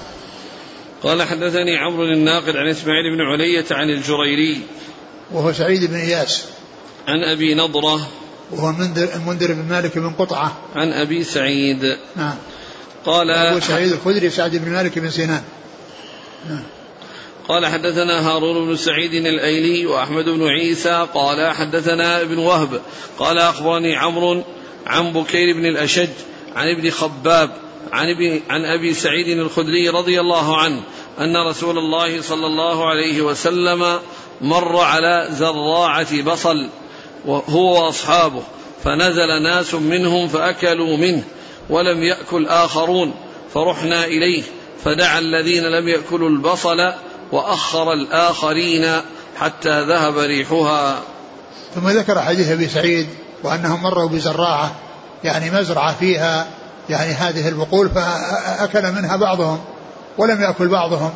[1.02, 4.62] قال حدثني عمرو الناقد عن إسماعيل بن علية عن الجريري
[5.32, 6.44] وهو سعيد بن إياس.
[7.08, 8.08] عن أبي نضرة.
[8.50, 10.52] وهو المنذر المنذر بن مالك بن قطعة.
[10.76, 11.96] عن أبي سعيد.
[12.16, 12.34] نعم.
[13.04, 15.42] قال ابو سعيد الخدري سعد بن مالك بن سنان
[16.48, 16.62] نعم.
[17.48, 21.06] قال حدثنا هارون بن سعيد الأيلي وأحمد بن عيسى.
[21.14, 22.80] قال حدثنا ابن وهب.
[23.18, 24.44] قال أخبرني عمرو
[24.86, 26.08] عن بكير بن الأشج
[26.56, 27.50] عن ابن خباب
[27.92, 30.82] عن ابي عن أبي سعيد الخدري رضي الله عنه
[31.20, 33.98] أن رسول الله صلى الله عليه وسلم
[34.40, 36.68] مر على زراعه بصل
[37.26, 38.42] وهو وأصحابه
[38.84, 41.24] فنزل ناس منهم فأكلوا منه
[41.70, 43.14] ولم يأكل آخرون
[43.54, 44.42] فرحنا إليه
[44.84, 46.92] فدعا الذين لم يأكلوا البصل
[47.32, 49.00] وأخر الآخرين
[49.36, 50.98] حتى ذهب ريحها.
[51.74, 53.06] ثم ذكر حديث أبي سعيد
[53.42, 54.72] وانهم مروا بزراعة
[55.24, 56.46] يعني مزرعة فيها
[56.90, 59.60] يعني هذه البقول فأكل منها بعضهم
[60.18, 61.10] ولم يأكل بعضهم.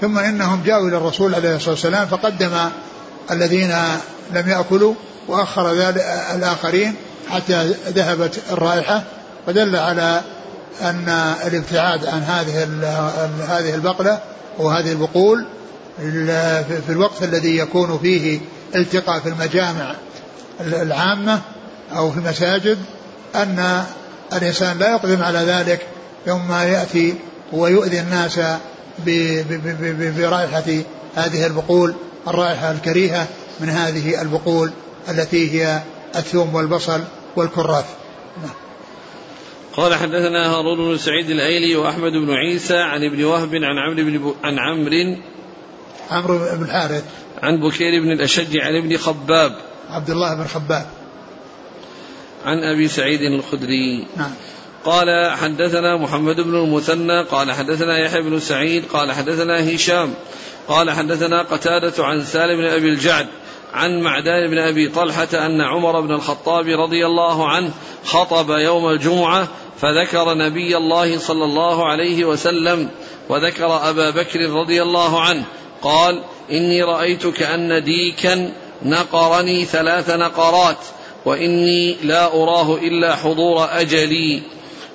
[0.00, 2.52] ثم إنهم جاءوا إلى الرسول عليه الصلاة والسلام فقدم
[3.30, 3.74] الذين
[4.34, 4.94] لم يأكلوا
[5.28, 6.94] وأخر ذلك الآخرين
[7.30, 9.02] حتى ذهبت الرائحة
[9.48, 10.22] ودل على
[10.82, 12.68] أن الابتعاد عن هذه
[13.48, 14.18] هذه البقلة
[14.58, 15.46] وهذه البقول
[16.86, 18.40] في الوقت الذي يكون فيه
[18.74, 19.94] التقاء في المجامع
[20.60, 21.40] العامة
[21.96, 22.78] أو في المساجد
[23.34, 23.84] أن
[24.32, 25.86] الإنسان لا يقدم على ذلك
[26.26, 27.14] ثم يأتي
[27.52, 28.40] ويؤذي الناس
[30.18, 30.64] برائحة
[31.14, 31.94] هذه البقول
[32.28, 33.28] الرائحة الكريهة
[33.60, 34.70] من هذه البقول
[35.08, 35.82] التي هي
[36.16, 37.04] الثوم والبصل
[37.36, 37.86] والكراث.
[38.42, 38.54] نعم.
[39.72, 44.34] قال حدثنا هارون بن سعيد الأيلي وأحمد بن عيسى عن ابن وهب عن عمرو بن
[44.44, 45.16] عن عمرو
[46.10, 47.04] عمرو بن الحارث.
[47.42, 49.52] عن بكير بن الأشج عن ابن خباب.
[49.90, 50.86] عبد الله بن خباب.
[52.44, 54.06] عن أبي سعيد الخدري.
[54.16, 54.30] نعم.
[54.88, 60.14] قال حدثنا محمد بن المثنى قال حدثنا يحيى بن سعيد قال حدثنا هشام
[60.68, 63.26] قال حدثنا قتادة عن سالم بن أبي الجعد
[63.74, 67.70] عن معدان بن أبي طلحة أن عمر بن الخطاب رضي الله عنه
[68.04, 69.48] خطب يوم الجمعة
[69.78, 72.88] فذكر نبي الله صلى الله عليه وسلم
[73.28, 75.44] وذكر أبا بكر رضي الله عنه
[75.82, 80.78] قال إني رأيت كأن ديكا نقرني ثلاث نقرات
[81.24, 84.42] وإني لا أراه إلا حضور أجلي.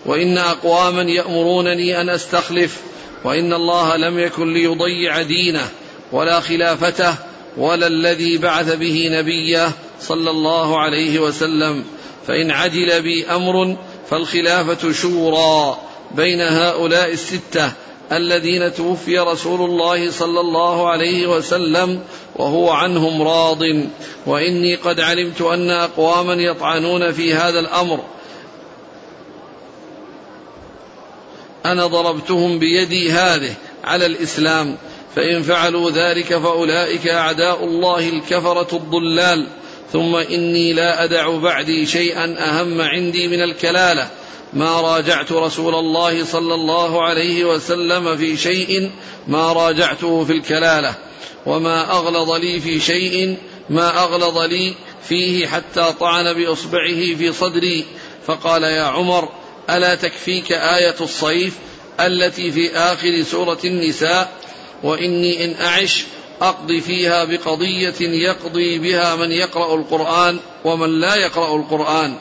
[0.06, 2.82] وإن أقواما يأمرونني أن أستخلف
[3.24, 5.70] وإن الله لم يكن ليضيع دينه
[6.12, 7.16] ولا خلافته
[7.58, 11.84] ولا الذي بعث به نبيه صلى الله عليه وسلم.
[12.28, 13.78] فإن عجل بي أمر
[14.10, 15.78] فالخلافة شورى
[16.16, 17.72] بين هؤلاء الستة
[18.12, 22.02] الذين توفي رسول الله صلى الله عليه وسلم
[22.36, 23.62] وهو عنهم راض.
[24.26, 28.00] وإني قد علمت أن أقواما يطعنون في هذا الأمر
[31.66, 34.78] أنا ضربتهم بيدي هذه على الإسلام
[35.16, 39.48] فإن فعلوا ذلك فأولئك أعداء الله الكفرة الضلال.
[39.94, 44.10] ثم إني لا أدع بعدي شيئا أهم عندي من الكلالة.
[44.54, 48.92] ما راجعت رسول الله صلى الله عليه وسلم في شيء
[49.28, 50.96] ما راجعته في الكلالة.
[51.46, 53.38] وما أغلظ لي في شيء
[53.70, 54.74] ما أغلظ لي
[55.10, 57.86] فيه حتى طعن بإصبعه في صدري.
[58.28, 59.30] فقال يا عمر
[59.70, 61.54] ألا تكفيك آية الصيف
[62.00, 64.32] التي في آخر سورة النساء
[64.84, 66.04] وإني إن أعش
[66.42, 72.16] أقضي فيها بقضية يقضي بها من يقرأ القرآن ومن لا يقرأ القرآن.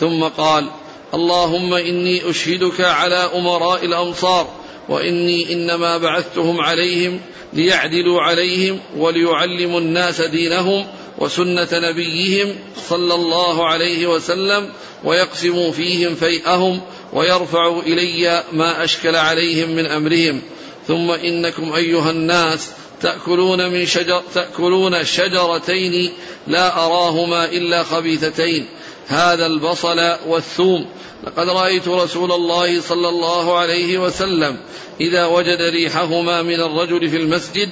[0.00, 0.70] ثم قال
[1.14, 4.48] اللهم إني أشهدك على أمراء الامصار
[4.88, 7.20] وإني إنما بعثتهم عليهم
[7.52, 10.86] ليعدلوا عليهم وليعلموا الناس دينهم
[11.18, 12.56] وسنة نبيهم
[12.88, 14.72] صلى الله عليه وسلم
[15.04, 16.80] ويقسموا فيهم فيئهم
[17.12, 20.42] ويرفعوا إلي ما أشكل عليهم من أمرهم.
[20.88, 26.12] ثم إنكم أيها الناس تأكلون من شجر تأكلون شجرتين
[26.46, 28.66] لا أراهما إلا خبيثتين.
[29.06, 30.86] هذا البصل والثوم.
[31.26, 34.56] لقد رأيت رسول الله صلى الله عليه وسلم
[35.00, 37.68] إذا وجد ريحهما من الرجل في المسجد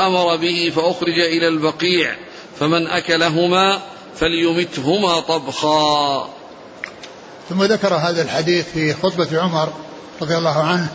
[0.00, 2.16] أمر به فأخرج إلى البقيع.
[2.60, 3.78] فمن أكلهما
[4.16, 6.28] فليمتهما طبخا.
[7.48, 9.68] ثم ذكر هذا الحديث في خطبة عمر
[10.22, 10.88] رضي الله عنه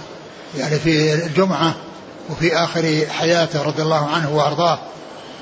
[0.57, 1.75] يعني في الجمعة
[2.29, 4.79] وفي آخر حياته رضي الله عنه وأرضاه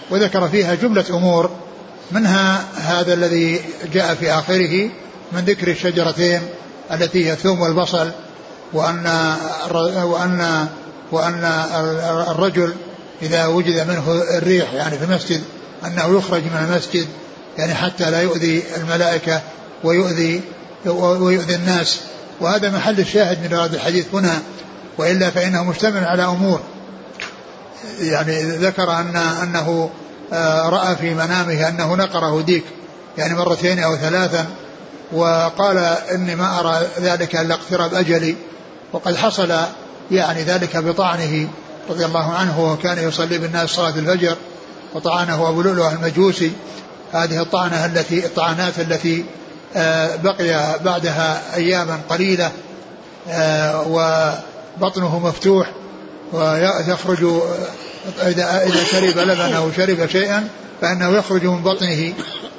[0.09, 1.49] وذكر فيها جملة أمور
[2.11, 3.61] منها هذا الذي
[3.93, 4.89] جاء في آخره
[5.31, 6.41] من ذكر الشجرتين
[6.91, 8.11] التي هي الثوم والبصل
[8.73, 9.35] وأن
[10.03, 10.67] وأن
[11.11, 11.43] وأن
[12.29, 12.73] الرجل
[13.21, 15.43] إذا وجد منه الريح يعني في المسجد
[15.85, 17.07] أنه يخرج من المسجد
[17.57, 19.41] يعني حتى لا يؤذي الملائكة
[19.83, 20.41] ويؤذي
[20.85, 21.99] ويؤذي الناس.
[22.41, 24.41] وهذا محل الشاهد من هذا الحديث هنا.
[24.97, 26.61] وإلا فإنه مشتمل على أمور.
[27.99, 29.89] يعني ذكر أن أنه
[30.33, 32.63] آه، رأى في منامه أنه نقره ديك
[33.17, 34.45] يعني مرتين أو ثلاثا
[35.11, 35.77] وقال
[36.11, 38.35] إني ما أرى ذلك إلا اقتراب أجلي.
[38.93, 39.53] وقد حصل
[40.11, 41.47] يعني ذلك بطعنه
[41.89, 44.37] رضي الله عنه وكان يصلي بالناس صلاة الفجر.
[44.93, 46.51] وطعنه أبو لؤلؤ المجوسي.
[47.13, 49.25] هذه الطعنة التي الطعنات التي
[49.75, 52.51] آه، بقي بعدها أياما قليلة
[53.29, 53.85] آه،
[54.77, 55.71] وبطنه مفتوح
[56.33, 57.23] ويخرج
[58.21, 60.47] إذا إذا شرب لبنا أو شرب شيئا
[60.81, 62.13] فإنه يخرج من بطنه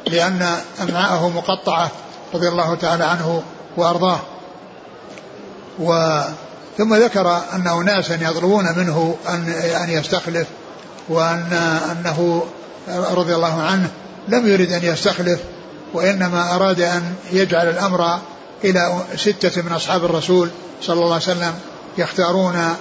[0.07, 1.91] لأن أمعاءه مقطعة
[2.35, 3.43] رضي الله تعالى عنه
[3.77, 4.21] وأرضاه.
[5.79, 6.21] و
[6.79, 9.49] ثم ذكر أن أناسا يطلبون منه أن
[9.83, 10.47] أن يستخلف
[11.11, 11.53] وأن
[11.91, 12.45] أنه
[12.89, 13.91] رضي الله عنه
[14.29, 15.41] لم يرد أن يستخلف
[15.95, 18.19] وإنما أراد أن يجعل الأمر
[18.65, 20.51] إلى ستة من أصحاب الرسول
[20.83, 21.55] صلى الله عليه وسلم
[21.99, 22.75] يختارون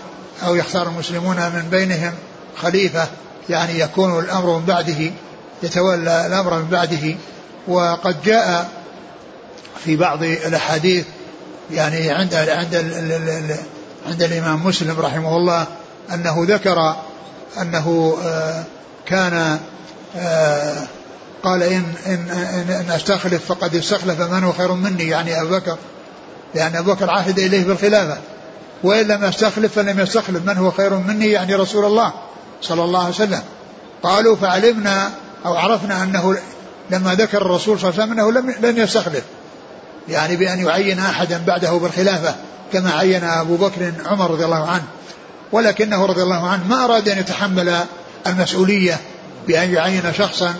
[0.46, 2.14] أو يختار المسلمون من بينهم
[2.58, 3.08] خليفة
[3.50, 5.12] يعني يكون الأمر من بعده
[5.64, 7.16] يتولى الأمر من بعده.
[7.68, 8.70] وقد جاء
[9.86, 11.06] في بعض الأحاديث
[11.72, 12.76] يعني عند عند
[14.08, 15.68] عند الإمام مسلم رحمه الله
[16.14, 16.96] أنه ذكر
[17.58, 18.64] أنه آه،
[19.06, 19.60] كان
[20.18, 20.88] آه،
[21.44, 22.30] قال إن, إن,
[22.70, 25.78] إن أستخلف فقد استخلف من هو خير مني يعني أبو بكر.
[26.56, 28.18] لأن أبو بكر عهد إليه بالخلافة.
[28.84, 32.14] وإن لم يستخلف فلم يستخلف من هو خير مني يعني رسول الله
[32.62, 33.42] صلى الله عليه وسلم.
[34.04, 35.12] قالوا فعلمنا
[35.46, 36.38] أو عرفنا أنه
[36.92, 39.24] لما ذكر الرسول صلى الله عليه وسلم أنه لم, لم يستخلف.
[40.10, 42.36] يعني بأن يعين أحدا بعده بالخلافة
[42.74, 44.84] كما عين أبو بكر عمر رضي الله عنه.
[45.52, 47.78] ولكنه رضي الله عنه ما أراد أن يتحمل
[48.28, 48.98] المسؤولية
[49.48, 50.56] بأن يعين شخصا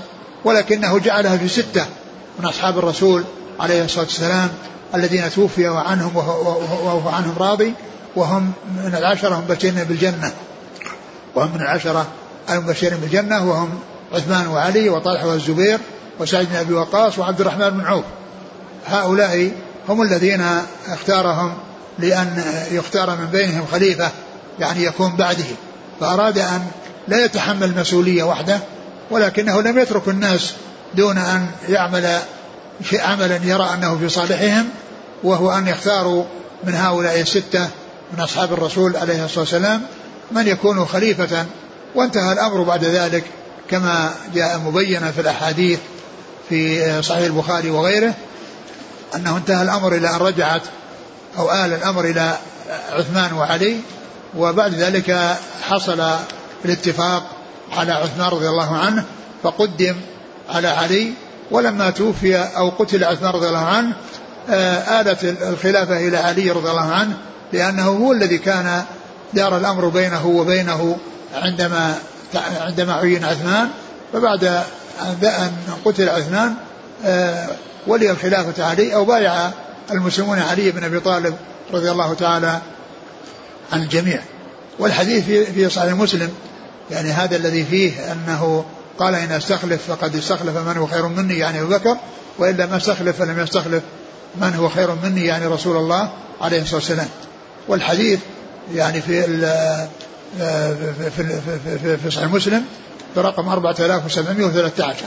[0.46, 1.86] ولكنه جعلها في ستة
[2.40, 3.24] من أصحاب الرسول
[3.60, 4.50] عليه الصلاة والسلام
[4.96, 7.74] الذين توفي عنهم وهو عنهم راضي
[8.16, 8.52] وهم
[8.86, 10.32] من العشرة هم بشرين بالجنة.
[11.36, 12.08] وهم من العشرة
[12.50, 13.70] المبشرين بالجنة وهم
[14.14, 15.80] عثمان وعلي وطلحة والزبير
[16.20, 18.06] وسعد بن أبي وقاص وعبد الرحمن بن عوف.
[18.88, 19.52] هؤلاء
[19.90, 20.46] هم الذين
[20.88, 21.54] اختارهم
[22.00, 24.12] لأن يختار من بينهم خليفة.
[24.60, 25.46] يعني يكون بعده
[26.00, 26.66] فأراد أن
[27.08, 28.60] لا يتحمل المسؤولية وحده
[29.12, 30.54] ولكنه لم يترك الناس
[30.96, 32.20] دون أن يعمل
[32.90, 34.70] شيء عملا يرى أنه في صالحهم
[35.24, 36.24] وهو أن يختاروا
[36.64, 37.68] من هؤلاء الستة
[38.14, 39.82] من أصحاب الرسول عليه الصلاة والسلام
[40.32, 41.46] من يكون خليفة.
[41.96, 43.24] وانتهى الأمر بعد ذلك
[43.70, 45.80] كما جاء مبينا في الأحاديث
[46.50, 48.14] في صحيح البخاري وغيره
[49.16, 50.62] أنه انتهى الأمر إلى أن رجعت
[51.38, 52.38] أو آل الأمر إلى
[52.92, 53.76] عثمان وعلي
[54.38, 56.04] وبعد ذلك حصل
[56.66, 57.24] الاتفاق
[57.72, 59.06] على عثمان رضي الله عنه
[59.44, 59.96] فقدم
[60.50, 61.14] على علي
[61.52, 63.94] ولما توفي أو قتل عثمان رضي الله عنه
[64.50, 67.18] آه، آلت الخلافة إلى علي رضي الله عنه
[67.54, 68.84] لأنه هو الذي كان
[69.34, 70.98] دار الأمر بينه وبينه
[71.36, 71.96] عندما
[72.62, 73.70] عندما عين عثمان
[74.14, 74.44] فبعد
[75.24, 75.52] أن
[75.86, 76.56] قتل عثمان
[77.06, 77.48] آه،
[77.88, 79.50] ولي الخلافة علي أو بايع
[79.92, 81.36] المسلمون علي بن أبي طالب
[81.74, 82.60] رضي الله تعالى
[83.72, 84.22] عن الجميع.
[84.80, 86.30] والحديث في صحيح مسلم
[86.92, 88.66] يعني هذا الذي فيه أنه
[89.00, 91.98] قال إن استخلف فقد استخلف من هو خير مني يعني أبو بكر
[92.38, 93.84] وإلا ما استخلف فلم يستخلف
[94.36, 96.10] من هو خير مني يعني رسول الله
[96.42, 97.08] عليه الصلاة والسلام.
[97.68, 98.20] والحديث
[98.74, 99.24] يعني في
[101.18, 101.42] في
[101.84, 102.66] في, في صحيح مسلم
[103.16, 105.06] برقم 4713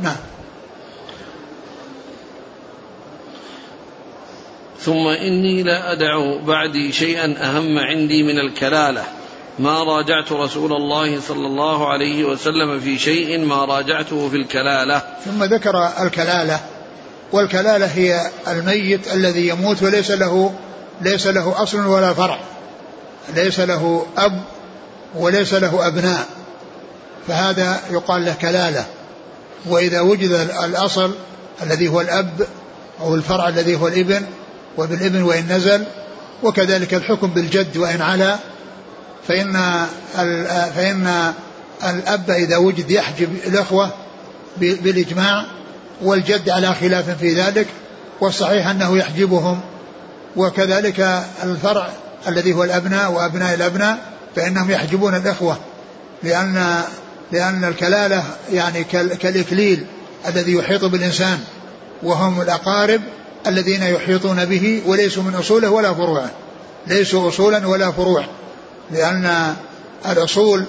[0.00, 0.16] نعم.
[4.84, 9.04] ثم إني لا أدع بعدي شيئا أهم عندي من الكلالة.
[9.58, 15.02] ما راجعت رسول الله صلى الله عليه وسلم في شيء ما راجعته في الكلالة.
[15.24, 16.60] ثم ذكر الكلالة
[17.32, 20.54] والكلالة هي الميت الذي يموت وليس له
[21.00, 22.40] ليس له أصل ولا فرع.
[23.34, 24.42] ليس له أب
[25.14, 26.26] وليس له أبناء.
[27.28, 28.86] فهذا يقال له كلالة.
[29.66, 30.30] وإذا وجد
[30.64, 31.14] الأصل
[31.62, 32.46] الذي هو الأب
[33.00, 34.26] أو الفرع الذي هو الإبن
[34.78, 35.84] وبالإبن وإن نزل
[36.42, 38.36] وكذلك الحكم بالجد وإن علا
[39.28, 39.86] فإن
[40.74, 41.32] فإن
[41.84, 43.90] الأب إذا وجد يحجب الأخوة
[44.56, 45.44] بالإجماع
[46.02, 47.66] والجد على خلاف في ذلك
[48.20, 49.60] والصحيح أنه يحجبهم.
[50.36, 51.88] وكذلك الفرع
[52.28, 53.98] الذي هو الأبناء وأبناء الأبناء
[54.36, 55.58] فإنهم يحجبون الإخوة
[56.22, 56.82] لأن
[57.32, 58.84] لأن الكلالة يعني
[59.20, 59.86] كالإكليل
[60.28, 61.38] الذي يحيط بالإنسان
[62.02, 63.00] وهم الأقارب
[63.46, 66.30] الذين يحيطون به وليسوا من أصوله ولا فروعه
[66.86, 68.24] ليسوا أصولا ولا فروع
[68.90, 69.54] لأن
[70.06, 70.64] الأصول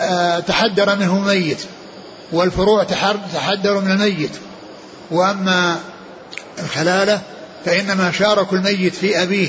[0.00, 1.58] آه، تحدر منه ميت
[2.32, 2.84] والفروع
[3.34, 4.30] تحدر من الميت.
[5.10, 5.80] وأما
[6.58, 7.20] الخلالة
[7.64, 9.48] فإنما شاركوا الميت في أبيه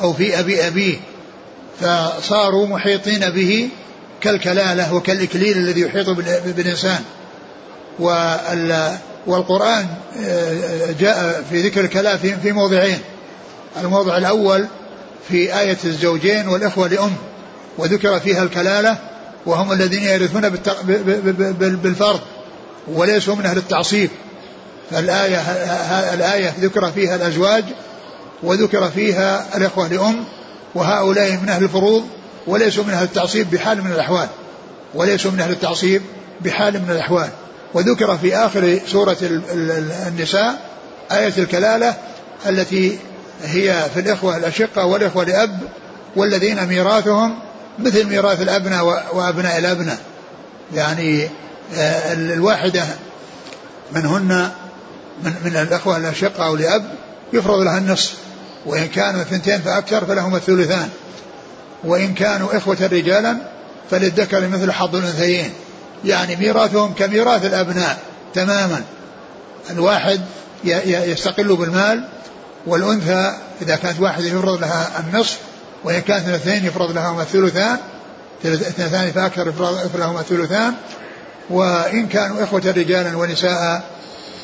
[0.00, 0.96] أو في أبي أبيه
[1.80, 3.68] فصاروا محيطين به
[4.20, 6.10] كالكلالة وكالإكليل الذي يحيط
[6.46, 7.04] بالإنسان.
[9.28, 9.86] والقرآن
[10.24, 12.98] آه، جاء في ذكر الكلالة في موضعين.
[13.80, 14.66] الموضع الأول
[15.28, 17.12] في آية الزوجين والإخوة لأم
[17.78, 18.96] وذكر فيها الكلالة
[19.46, 20.48] وهم الذين يرثون
[21.82, 22.20] بالفرض
[22.88, 24.10] وليسوا من أهل التعصيب.
[24.90, 25.38] فالآية
[26.14, 27.64] الآية ذكر فيها الأزواج
[28.42, 30.24] وذكر فيها الإخوة لأم
[30.74, 32.04] وهؤلاء من أهل الفروض
[32.46, 34.28] وليسوا من أهل التعصيب بحال من الأحوال.
[34.94, 36.02] وليسوا من أهل التعصيب
[36.40, 37.28] بحال من الأحوال.
[37.74, 39.16] وذكر في آخر سورة
[40.08, 40.58] النساء
[41.12, 41.94] آية الكلالة
[42.46, 42.98] التي
[43.44, 45.58] هي في الإخوة الأشقة والإخوة لأب
[46.16, 47.38] والذين ميراثهم
[47.78, 49.98] مثل ميراث الأبناء وأبناء الأبناء.
[50.74, 51.28] يعني
[51.74, 52.84] آه، الواحدة
[53.92, 54.50] منهن
[55.22, 56.84] من, من الأخوة الأشقة أو لأب
[57.32, 58.14] يفرض لها النصف.
[58.66, 60.88] وإن كانوا اثنتين فأكثر فلهما الثلثان.
[61.84, 63.36] وإن كانوا إخوة رجالا
[63.90, 65.52] فللذكر مثل حظ الأنثيين.
[66.04, 67.98] يعني ميراثهم كميراث الأبناء
[68.34, 68.82] تماما.
[69.70, 70.20] الواحد
[70.64, 72.08] يستقل بالمال
[72.66, 75.38] والأنثى إذا كانت واحدة يفرض لها النصف
[75.84, 77.78] وإن كانت اثنتين يفرض لهما الثلثان
[78.44, 80.74] اثنتان فأكثر يفرض لهما الثلثان.
[81.50, 83.82] وإن كانوا إخوة رجالا ونساء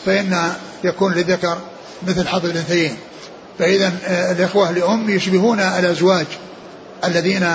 [0.07, 0.53] فإن
[0.85, 1.59] يكون للذكر
[2.07, 2.97] مثل حظ الأنثيين.
[3.59, 6.27] فإذا آه، الإخوة لأم يشبهون الأزواج
[7.05, 7.49] الذين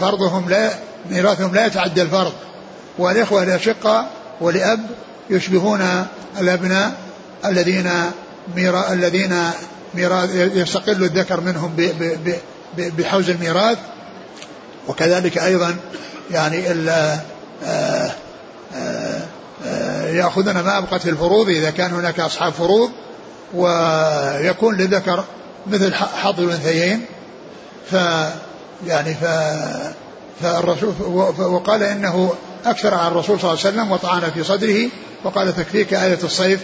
[0.00, 0.70] فرضهم لا
[1.10, 2.32] ميراثهم لا يتعدى الفرض.
[3.00, 4.06] والإخوة الأشقة
[4.40, 4.80] ولأب
[5.30, 6.06] يشبهون
[6.40, 6.92] الأبناء
[7.44, 7.90] الذين
[8.56, 9.50] ميرا الذين
[9.94, 11.90] ميراث يستقل الذكر منهم
[12.76, 13.78] بحوز الميراث.
[14.88, 15.76] وكذلك أيضا
[16.30, 16.88] يعني ال
[17.64, 18.10] آه،
[19.66, 22.90] آه، يأخذون ما أبقت في الفروض إذا كان هناك أصحاب فروض
[23.54, 25.24] ويكون للذكر
[25.66, 27.04] مثل حظ الأنثيين.
[27.90, 27.94] ف
[28.86, 29.24] يعني ف
[30.42, 30.94] فالرسول
[31.38, 32.34] وقال إنه
[32.66, 34.88] أكثر عن الرسول صلى الله عليه وسلم وطعن في صدره
[35.24, 36.60] وقال تكفيك آية الصيف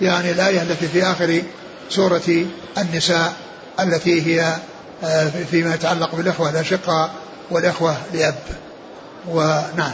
[0.00, 1.42] يعني الآية التي في آخر
[1.90, 2.46] سورة
[2.78, 3.34] النساء
[3.80, 4.56] التي هي
[5.04, 7.10] آه، فيما يتعلق بالإخوة الأشقاء
[7.50, 8.34] والإخوة لأب.
[9.28, 9.92] ونعم.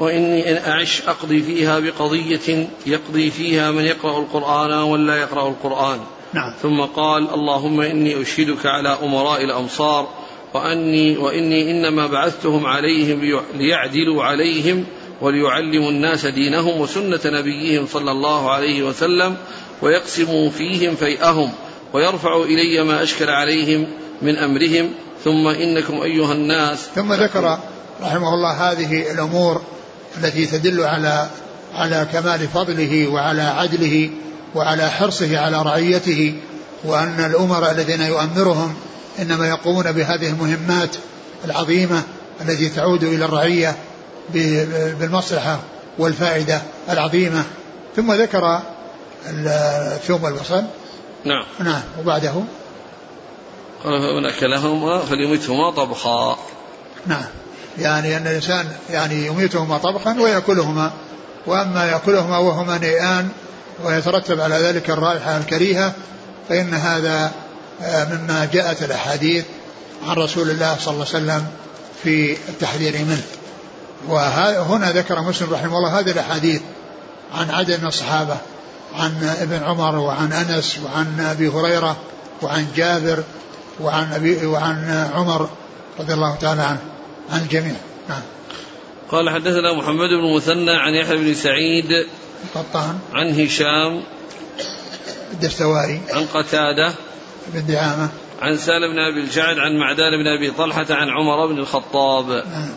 [0.00, 6.00] وإني إن أعش أقضي فيها بقضية يقضي فيها من يقرأ القرآن ولا يقرأ القرآن.
[6.32, 6.54] نعم.
[6.62, 10.08] ثم قال اللهم إني أشهدك على أمراء الأمصار
[10.54, 14.84] وأني وإني إنما بعثتهم عليهم ليعدلوا عليهم
[15.20, 19.36] وليعلموا الناس دينهم وسنة نبيهم صلى الله عليه وسلم
[19.82, 21.52] ويقسموا فيهم فيئهم
[21.92, 23.86] ويرفعوا إلي ما أشكل عليهم
[24.22, 24.90] من أمرهم.
[25.24, 27.58] ثم إنكم أيها الناس ثم ذكر
[28.02, 29.62] رحمه الله هذه الأمور
[30.18, 31.26] التي تدل على
[31.74, 34.10] على كمال فضله وعلى عدله
[34.54, 36.34] وعلى حرصه على رعيته
[36.84, 38.74] وأن الأمراء الذين يؤمرهم
[39.18, 40.96] إنما يقومون بهذه المهمات
[41.44, 42.02] العظيمة
[42.40, 43.76] التي تعود إلى الرعية
[44.30, 45.60] بالمصلحة
[45.98, 47.44] والفائدة العظيمة.
[47.96, 48.60] ثم ذكر
[49.26, 50.62] الثوم والبصل
[51.24, 51.44] نعم.
[51.60, 51.82] نعم.
[52.00, 52.32] وبعده.
[53.84, 56.38] فمن أكلهما فليمتهما طبخا.
[57.06, 57.24] نعم.
[57.78, 60.92] يعني أن الإنسان يعني يميتهما طبخا ويأكلهما.
[61.46, 63.28] وأما يأكلهما وهما نيئان
[63.84, 65.92] ويترتب على ذلك الرائحة الكريهة
[66.48, 67.32] فإن هذا
[67.82, 69.44] مما جاءت الأحاديث
[70.06, 71.46] عن رسول الله صلى الله عليه وسلم
[72.02, 73.22] في التحذير منه.
[74.08, 76.62] وهنا ذكر مسلم رحمه الله هذه الأحاديث
[77.34, 78.36] عن عدد من الصحابة
[78.94, 81.96] عن ابن عمر وعن أنس وعن أبي هريرة
[82.42, 83.24] وعن جابر
[83.80, 85.48] وعن أبي وعن عمر
[86.00, 86.80] رضي الله تعالى عنه
[87.30, 87.74] عن الجميع.
[88.08, 88.22] نعم.
[89.10, 92.06] قال حدثنا محمد بن مثنى عن يحيى بن سعيد
[92.54, 92.98] قطان.
[93.12, 94.02] عن هشام
[95.32, 96.00] الدستوائي.
[96.10, 96.92] عن قتادة
[97.46, 98.08] بن دعامة
[98.42, 102.30] عن سالم بن أبي الجعد عن معدان بن أبي طلحة عن عمر بن الخطاب.
[102.30, 102.74] نعم.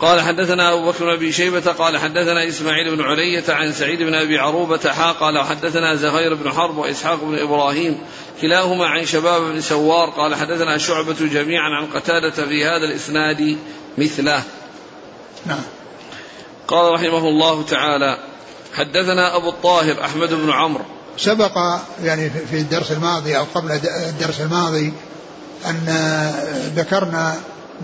[0.00, 4.14] قال حدثنا أبو بكر بن أبي شيبة قال حدثنا إسماعيل بن علية عن سعيد بن
[4.14, 7.98] أبي عروبة حا قال حدثنا زهير بن حرب وإسحاق بن إبراهيم
[8.40, 13.58] كلاهما عن شباب بن سوار قال حدثنا شعبة جميعا عن قتادة في هذا الإسناد
[13.98, 14.42] مثله.
[15.46, 15.62] نعم.
[16.68, 18.18] قال رحمه الله تعالى
[18.74, 20.84] حدثنا أبو الطاهر أحمد بن عمرو
[21.18, 24.92] سبق يعني في الدرس الماضي أو قبل الدرس الماضي
[25.66, 25.86] أن
[26.76, 27.34] ذكرنا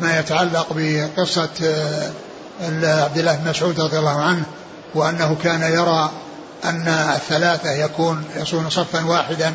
[0.03, 4.45] ما يتعلق بقصة آه، عبد الله بن مسعود رضي الله عنه
[4.95, 6.11] وأنه كان يرى
[6.64, 9.53] أن الثلاثة يكون يصون صفا واحدا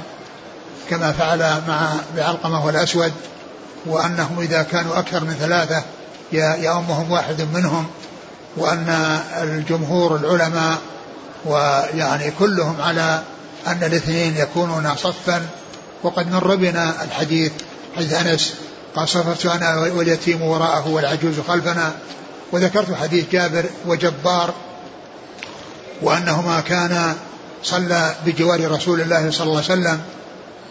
[0.90, 3.14] كما فعل مع بعلقمة والأسود
[3.86, 5.84] وأنهم إذا كانوا أكثر من ثلاثة
[6.32, 7.88] يأمهم واحد منهم
[8.58, 10.78] وأن الجمهور العلماء
[11.46, 13.22] ويعني كلهم على
[13.68, 15.48] أن الاثنين يكونون صفا.
[16.04, 17.52] وقد مر بنا الحديث
[17.98, 18.54] حديث أنس
[18.96, 21.92] قال صففت أنا واليتيم وراءه والعجوز خلفنا.
[22.52, 24.54] وذكرت حديث جابر وجبار
[26.02, 27.16] وأنهما كانا
[27.64, 30.02] صلى بجوار رسول الله صلى الله عليه وسلم.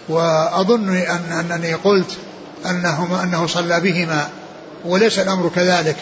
[0.08, 2.10] وأظن أن أنني قلت
[2.66, 4.28] أنهما أنه صلى بهما
[4.84, 5.96] وليس الأمر كذلك.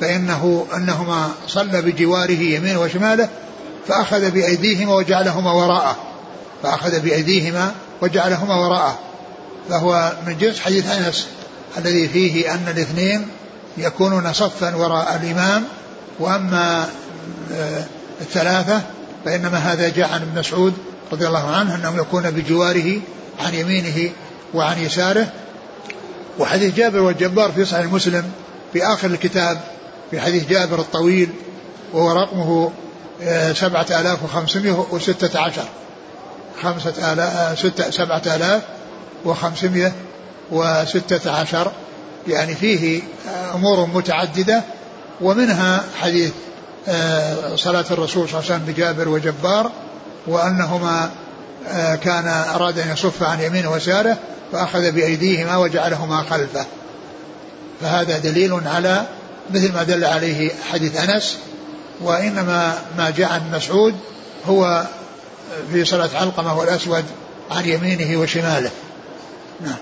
[0.00, 3.28] فإنه أنهما صلى بجواره يمينه وشماله
[3.88, 5.96] فأخذ بأيديهما وجعلهما وراءه.
[6.66, 8.98] فأخذ بأيديهما وجعلهما وراءه.
[9.68, 11.26] فهو من جنس حديث أنس
[11.78, 13.28] الذي فيه أن الاثنين
[13.78, 15.64] يكونون صفا وراء الإمام
[16.18, 16.88] وأما
[17.52, 17.84] آه،
[18.20, 18.80] الثلاثة
[19.24, 20.74] فإنما هذا جاء عن ابن مسعود
[21.12, 23.00] رضي الله عنه أنهم يكون بجواره
[23.40, 24.10] عن يمينه
[24.54, 25.32] وعن يساره.
[26.38, 28.24] وحديث جابر والجبار في صحيح مسلم
[28.72, 29.60] في آخر الكتاب
[30.10, 31.28] في حديث جابر الطويل
[31.92, 32.72] وهو رقمه
[33.22, 35.64] آه، سبعة آلاف وخمسمائة وستة عشر.
[36.62, 38.62] خمسة آلاف آه، ستة سبعة آلاف
[39.24, 39.92] وخمسمائة
[40.50, 41.72] وستة عشر
[42.28, 43.02] يعني فيه
[43.54, 44.62] أمور متعددة
[45.20, 46.32] ومنها حديث
[46.88, 49.70] آه، صلاة الرسول صلى الله عليه وسلم بجابر وجبار
[50.26, 51.10] وأنهما
[51.68, 54.16] آه، كان أراد أن يصف عن يمينه ويساره
[54.52, 56.66] فأخذ بأيديهما وجعلهما خلفه.
[57.80, 59.06] فهذا دليل على
[59.50, 61.38] مثل ما دل عليه حديث أنس
[62.00, 63.94] وإنما ما جاء عن مسعود
[64.46, 64.84] هو
[65.72, 67.04] في صلاة علقمة والأسود
[67.50, 68.70] عن يمينه وشماله.
[69.60, 69.76] نعم.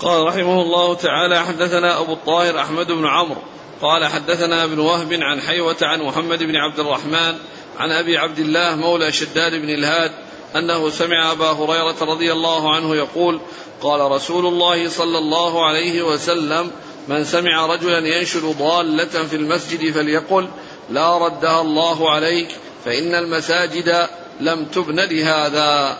[0.00, 3.42] قال رحمه الله تعالى حدثنا أبو الطاهر أحمد بن عمرو
[3.82, 7.34] قال حدثنا ابن وهب عن حيوة عن محمد بن عبد الرحمن
[7.78, 10.10] عن أبي عبد الله مولى شداد بن الهاد
[10.56, 13.40] أنه سمع أبا هريرة رضي الله عنه يقول
[13.80, 16.70] قال رسول الله صلى الله عليه وسلم
[17.08, 20.48] من سمع رجلا ينشد ضالة في المسجد فليقل
[20.90, 22.48] لا ردها الله عليك
[22.86, 24.08] فإن المساجد
[24.40, 25.98] لم تبن لهذا.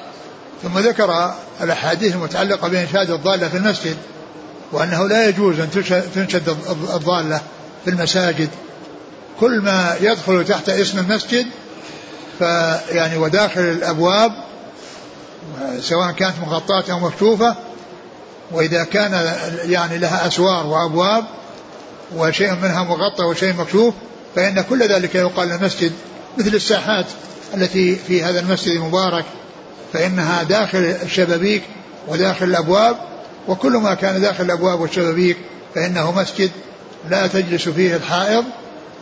[0.63, 3.97] ثم ذكر الأحاديث المتعلقة بإنشاد الضالة في المسجد
[4.73, 5.71] وأنه لا يجوز أن
[6.15, 6.49] تنشد
[6.95, 7.41] الضالة
[7.85, 8.51] في المساجد.
[9.41, 11.47] كل ما يدخل تحت اسم المسجد
[12.39, 14.33] فيعني وداخل الأبواب
[15.81, 17.57] سواء كانت مغطاة أو مكشوفة
[18.51, 21.25] وإذا كان يعني لها أسوار وأبواب
[22.17, 23.95] وشيء منها مغطى وشيء مكشوف
[24.37, 25.93] فإن كل ذلك يقال المسجد
[26.39, 27.07] مثل الساحات
[27.55, 29.25] التي في هذا المسجد المبارك
[29.93, 31.63] فإنها داخل الشبابيك
[32.09, 32.97] وداخل الأبواب
[33.49, 35.37] وكل ما كان داخل الأبواب والشبابيك
[35.75, 36.51] فإنه مسجد
[37.11, 38.45] لا تجلس فيه الحائض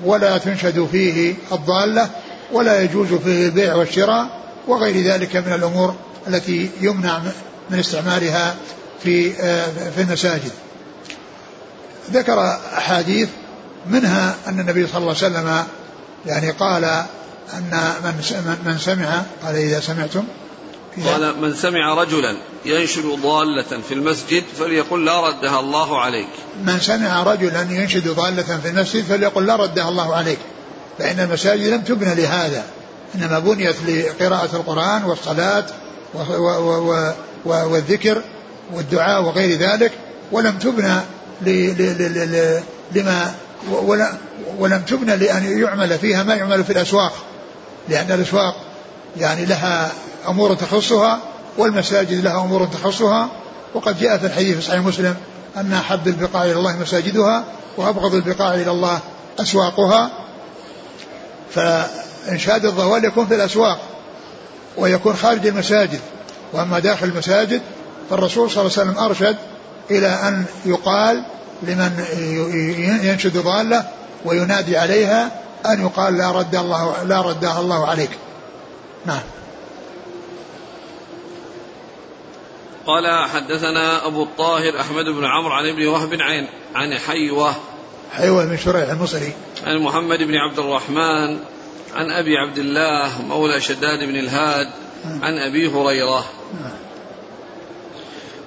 [0.04, 2.10] ولا تنشد فيه الضالة
[2.52, 5.94] ولا يجوز فيه البيع والشراء وغير ذلك من الأمور
[6.28, 7.20] التي يمنع
[7.70, 8.54] من استعمالها
[9.02, 9.32] في
[9.90, 10.50] في المساجد.
[12.12, 13.28] ذكر أحاديث
[13.86, 15.64] منها أن النبي صلى الله عليه وسلم
[16.26, 17.04] يعني قال
[17.52, 20.24] أن من من سمع قال إذا سمعتم
[21.06, 26.28] قال من سمع رجلا ينشد ضالة في المسجد فليقل لا ردها الله عليك.
[26.64, 30.38] من سمع رجلا ينشد ضالة في المسجد فليقل لا ردها الله عليك.
[30.98, 32.64] فإن المساجد لم تبنى لهذا
[33.14, 35.66] إنما بنيت لقراءة القرآن والصلاة
[37.44, 38.22] والذكر
[38.74, 39.92] والدعاء وغير ذلك
[40.32, 41.00] ولم تبنى
[42.94, 43.34] لما
[44.58, 47.12] ولم تبنى لأن يعمل فيها ما يعمل في الأسواق.
[47.88, 48.56] لأن الأسواق
[49.16, 49.92] يعني لها
[50.28, 51.20] أمور تخصها
[51.58, 53.28] والمساجد لها أمور تخصها
[53.74, 55.16] وقد جاء في الحديث في صحيح مسلم
[55.56, 57.44] أن أحب البقاع إلى الله مساجدها
[57.76, 59.00] وأبغض البقاع إلى الله
[59.40, 60.10] أسواقها.
[61.54, 63.78] فإنشاد الضوال يكون في الأسواق
[64.76, 66.00] ويكون خارج المساجد
[66.52, 67.62] وأما داخل المساجد
[68.10, 69.36] فالرسول صلى الله عليه وسلم أرشد
[69.90, 71.22] إلى أن يقال
[71.62, 72.04] لمن
[73.02, 73.84] ينشد ضالة
[74.24, 75.30] وينادي عليها
[75.66, 78.10] أن يقال لا رد الله لا ردها الله عليك.
[79.06, 79.22] نعم.
[82.86, 87.54] قال حدثنا أبو الطاهر أحمد بن عمرو عن ابن وهب عن عن حيوة.
[88.12, 89.32] حيوة بن شريح المصري.
[89.66, 91.38] عن محمد بن عبد الرحمن
[91.94, 94.68] عن أبي عبد الله مولى شداد بن الهاد
[95.22, 96.24] عن أبي هريرة.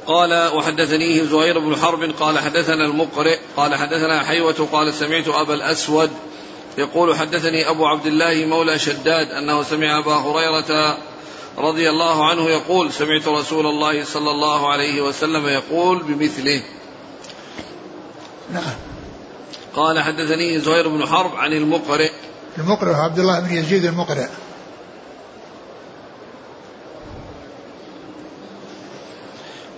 [0.07, 6.09] قال وحدثنيه زهير بن حرب قال حدثنا المقرئ قال حدثنا حيوة قال سمعت أبا الأسود
[6.77, 10.97] يقول حدثني أبو عبد الله مولى شداد أنه سمع أبا هريرة
[11.57, 16.61] رضي الله عنه يقول سمعت رسول الله صلى الله عليه وسلم يقول بمثله.
[18.53, 18.75] نعم.
[19.75, 22.11] قال حدثني زهير بن حرب عن المقرئ.
[22.57, 24.27] المقرئ عبد الله بن يزيد المقرئ.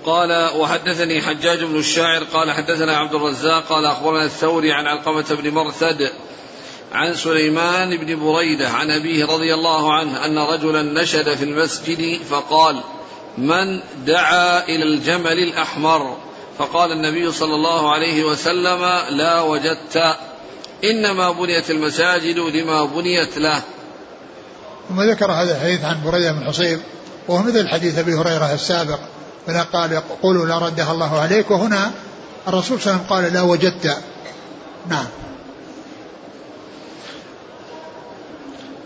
[0.06, 5.50] قال وحدثني حجاج بن الشاعر قال حدثنا عبد الرزاق قال أخبرنا الثوري عن علقمة بن
[5.50, 6.12] مرثد
[6.94, 12.82] عن سليمان بن بريدة عن أبيه رضي الله عنه أن رجلا نشد في المسجد فقال
[13.38, 16.18] من دعا إلى الجمل الأحمر؟
[16.58, 20.16] فقال النبي صلى الله عليه وسلم لا وجدت.
[20.84, 23.62] إنما بنيت المساجد لما بنيت له.
[24.90, 26.80] ثم ذكر هذا الحديث عن بريدة بن حصيب
[27.28, 29.00] وهو مثل حديث أبي هريرة السابق
[29.48, 31.52] فلا قال قولوا لا ردها الله عليك.
[31.52, 31.92] وهنا
[32.48, 33.98] الرسول صلى الله عليه وسلم قال لا وجدت.
[34.90, 35.06] نعم.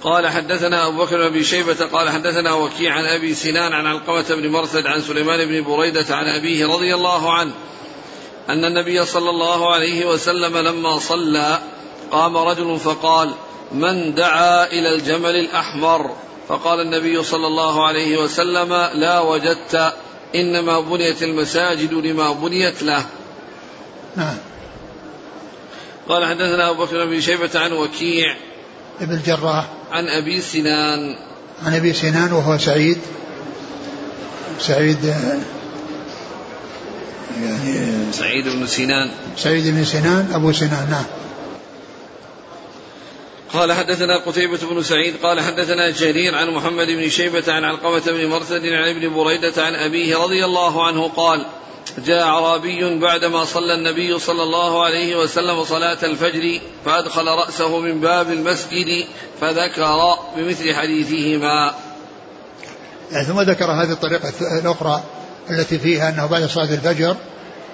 [0.04, 4.52] قال حدثنا أبو بكر بن شيبة قال حدثنا وكيع عن أبي سنان عن علقمة بن
[4.52, 7.52] مرثد عن سليمان بن بريدة عن أبيه رضي الله عنه
[8.50, 11.60] أن النبي صلى الله عليه وسلم لما صلى
[12.12, 13.34] قام رجل فقال
[13.72, 16.16] من دعا إلى الجمل الأحمر؟
[16.48, 19.94] فقال النبي صلى الله عليه وسلم لا وجدت
[20.36, 23.06] إنما بنيت المساجد لما بنيت له.
[24.16, 24.38] نعم.
[26.10, 28.36] قال حدثنا أبو بكر بن شيبة عن وكيع
[29.02, 29.66] ابن الجراح.
[29.92, 31.16] عن أبي سنان.
[31.66, 32.98] عن أبي سنان وهو سعيد.
[34.60, 35.04] سعيد
[37.44, 39.12] يعني سعيد بن سنان.
[39.38, 41.06] سعيد بن سنان أبو سنان نعم.
[43.54, 48.26] قال حدثنا قتيبة بن سعيد قال حدثنا جرير عن محمد بن شيبة عن علقمة بن
[48.26, 51.46] مرثد عن ابن بريدة عن أبيه رضي الله عنه قال
[51.98, 58.32] جاء أعرابي بعدما صلى النبي صلى الله عليه وسلم صلاة الفجر فأدخل رأسه من باب
[58.32, 59.06] المسجد
[59.42, 61.74] فذكر بمثل حديثهما.
[63.12, 65.04] يعني ثم ذكر هذه الطريقة الأخرى
[65.50, 67.16] التي فيها أنه بعد صلاة الفجر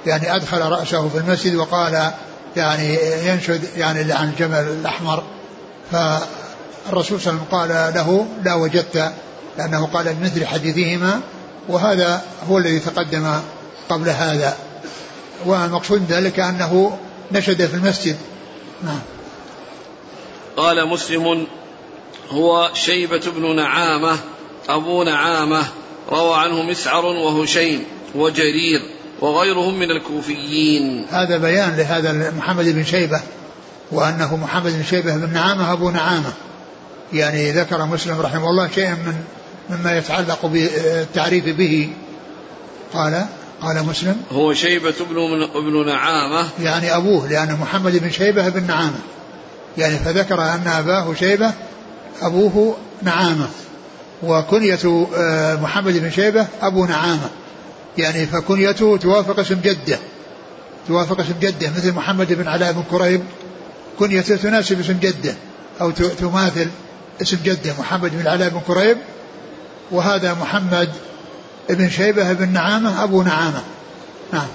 [0.05, 2.11] يعني أدخل رأسه في المسجد وقال
[2.55, 5.23] يعني ينشد يعني عن الجمل الأحمر.
[5.91, 9.11] فالرسول صلى الله عليه وسلم قال له لا وجدت
[9.57, 11.21] لأنه قال بمثل حديثهما
[11.69, 13.39] وهذا هو الذي تقدم
[13.89, 14.57] قبل هذا.
[15.45, 16.97] والمقصود ذلك أنه
[17.31, 18.17] نشد في المسجد.
[18.83, 18.99] نعم.
[20.57, 21.47] قال مسلم
[22.29, 24.17] هو شيبة بن نعامة
[24.69, 25.67] أبو نعامة
[26.09, 27.83] روى عنه مسعر وهشيم
[28.15, 28.81] وجرير
[29.21, 31.05] وغيرهم من الكوفيين.
[31.11, 33.21] هذا بيان لهذا محمد بن شيبة
[33.91, 36.33] وأنه محمد بن شيبة بن نعامة أبو نعامة.
[37.13, 39.23] يعني ذكر مسلم رحمه الله شيئا من
[39.69, 41.89] مما يتعلق بالتعريف به.
[42.93, 43.25] قال
[43.61, 44.21] قال مسلم.
[44.31, 46.49] هو شيبة بن ابن نعامة.
[46.61, 48.99] يعني أبوه لأن محمد بن شيبة بن نعامة.
[49.77, 51.51] يعني فذكر أن أباه شيبة
[52.21, 53.47] أبوه نعامة.
[54.23, 57.29] وكنية آه، محمد بن شيبة أبو نعامة.
[57.97, 59.99] يعني فكنيته توافق اسم جده.
[60.87, 63.21] توافق اسم جده مثل محمد بن علاء بن كريب
[63.99, 65.35] كنيته تناسب اسم جده
[65.81, 66.67] أو تماثل
[67.21, 68.97] اسم جده محمد بن علاء بن كريب
[69.91, 70.89] وهذا محمد
[71.69, 73.63] بن شيبة بن نعامة أبو نعامة.
[74.33, 74.47] نعم.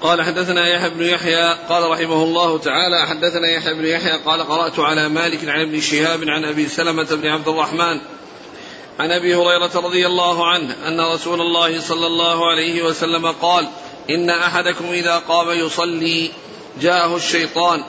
[0.00, 4.78] قال حدثنا يحيى بن يحيى قال رحمه الله تعالى حدثنا يحيى بن يحيى قال قرأت
[4.78, 8.00] على مالك عن ابن شهاب عن أبي سلمة بن عبد الرحمن
[8.98, 13.68] عن أبي هريرة رضي الله عنه أن رسول الله صلى الله عليه وسلم قال
[14.10, 16.30] إن أحدكم إذا قام يصلي
[16.80, 17.84] جاءه الشيطان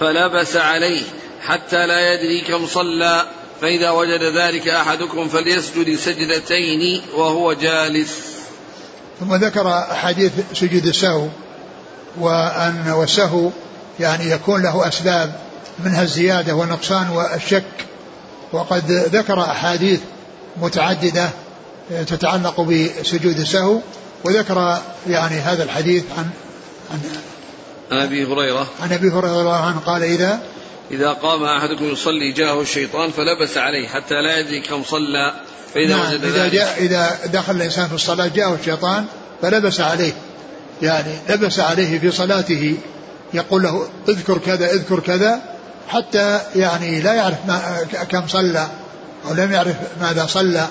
[0.00, 1.02] فلبس عليه
[1.46, 3.26] حتى لا يدري كم صلى.
[3.60, 8.10] فإذا وجد ذلك أحدكم فليسجد سجدتين وهو جالس.
[9.20, 11.28] ثم ذكر احاديث سجود السهو
[12.20, 13.50] وأن والسهو
[14.00, 15.40] يعني يكون له أسباب
[15.84, 17.64] منها الزيادة والنقصان والشك.
[18.52, 20.00] وقد ذكر أحاديث
[20.56, 21.30] متعددة
[21.90, 23.80] تتعلق بسجود السهو
[24.24, 24.78] وذكر
[25.08, 26.30] يعني هذا الحديث عن
[26.90, 27.00] عن
[27.92, 28.66] عن أبي هريرة.
[28.82, 28.92] عن
[29.40, 30.40] الله عنه قال إذا
[30.90, 35.34] إذا قام أحدكم يصلي جاءه الشيطان فلبس عليه حتى لا يدري كم صلى
[35.74, 39.04] فإذا نعم وجد إذا جاء إذا دخل الإنسان في الصلاة جاءه الشيطان
[39.42, 40.12] فلبس عليه.
[40.82, 42.76] يعني لبس عليه في صلاته.
[43.34, 45.40] يقول له اذكر كذا اذكر كذا
[45.88, 48.68] حتى يعني لا يعرف ما كم صلى
[49.28, 50.66] أو لم يعرف ماذا صلى.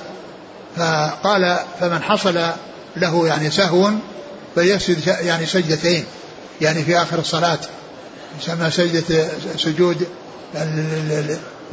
[0.78, 2.40] فقال فمن حصل
[2.98, 3.92] له يعني سهو
[4.56, 6.06] فيسجد يعني سجدتين
[6.62, 7.60] يعني في آخر الصلاة.
[8.42, 9.28] يسمى سجدة
[9.58, 10.08] سجود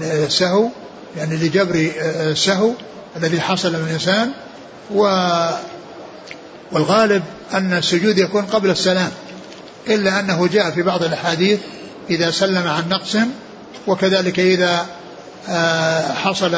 [0.00, 0.68] السهو
[1.16, 2.72] يعني لجبر السهو
[3.16, 4.30] الذي حصل من الإنسان
[4.94, 5.04] و
[6.72, 7.22] والغالب
[7.54, 9.10] أن السجود يكون قبل السلام
[9.88, 11.60] إلا أنه جاء في بعض الأحاديث
[12.10, 13.16] إذا سلم عن نقص
[13.86, 14.86] وكذلك إذا
[15.48, 16.54] آه، حصل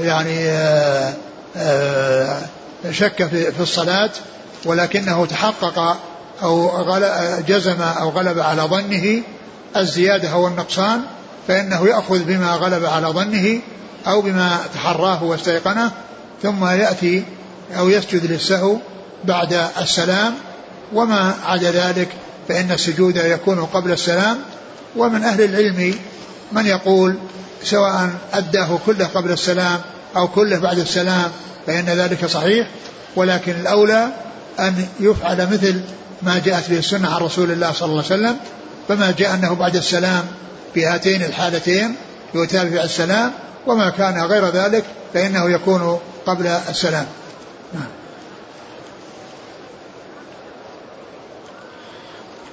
[0.00, 1.14] يعني آه،
[1.56, 2.40] آه،
[2.90, 4.10] شك في الصلاة
[4.64, 5.96] ولكنه تحقق
[6.42, 6.84] أو
[7.48, 9.22] جزم أو غلب على ظنه
[9.76, 11.00] الزيادة أو النقصان
[11.48, 13.60] فإنه يأخذ بما غلب على ظنه
[14.06, 15.90] أو بما تحراه واستيقنه
[16.42, 17.24] ثم يأتي
[17.78, 18.76] أو يسجد للسهو
[19.24, 20.34] بعد السلام.
[20.92, 22.08] وما عدا ذلك
[22.48, 24.38] فإن السجود يكون قبل السلام.
[24.96, 25.94] ومن أهل العلم
[26.52, 27.18] من يقول
[27.64, 29.80] سواء أداه كله قبل السلام
[30.16, 31.30] أو كله بعد السلام
[31.66, 32.68] فإن ذلك صحيح.
[33.16, 34.08] ولكن الأولى
[34.60, 35.80] أن يفعل مثل
[36.24, 38.36] ما جاءت به السنة عن رسول الله صلى الله عليه وسلم
[38.88, 40.26] فما جاء أنه بعد السلام
[40.74, 41.96] في هاتين الحالتين
[42.34, 43.32] يتابع السلام
[43.66, 47.06] وما كان غير ذلك فإنه يكون قبل السلام.
[47.74, 47.88] نعم.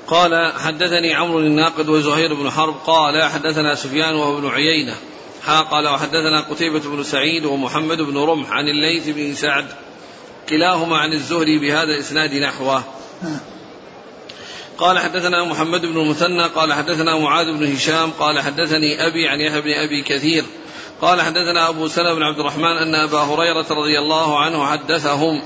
[0.08, 4.96] قال حدثني عمرو الناقد وزهير بن حرب قال حدثنا سفيان وهو ابن عيينة
[5.44, 9.66] حا قال وحدثنا قتيبة بن سعيد ومحمد بن رمح عن الليث بن سعد
[10.50, 12.84] كلاهما عن الزهري بهذا الإسناد نحوه.
[14.82, 19.62] قال حدثنا محمد بن المثنى قال حدثنا معاذ بن هشام قال حدثني أبي عن يحيى
[19.62, 20.46] بن أبي كثير
[21.02, 25.42] قال حدثنا أبو سلمة بن عبد الرحمن أن أبا هريرة رضي الله عنه حدثهم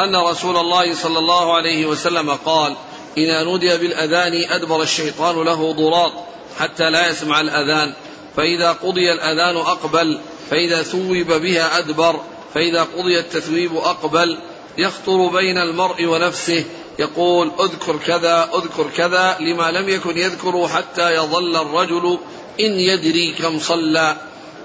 [0.00, 2.76] أن رسول الله صلى الله عليه وسلم قال
[3.16, 6.12] إذا نودي بالأذان أدبر الشيطان له ضراط
[6.58, 7.92] حتى لا يسمع الأذان
[8.36, 10.18] فإذا قضي الأذان أقبل
[10.50, 12.20] فإذا ثوب بها أدبر
[12.54, 14.38] فإذا قضي التثويب أقبل
[14.78, 16.64] يخطر بين المرء ونفسه
[17.02, 22.18] يقول اذكر كذا اذكر كذا لما لم يكن يذكر حتى يظل الرجل
[22.60, 24.16] إن يدري كم صلى.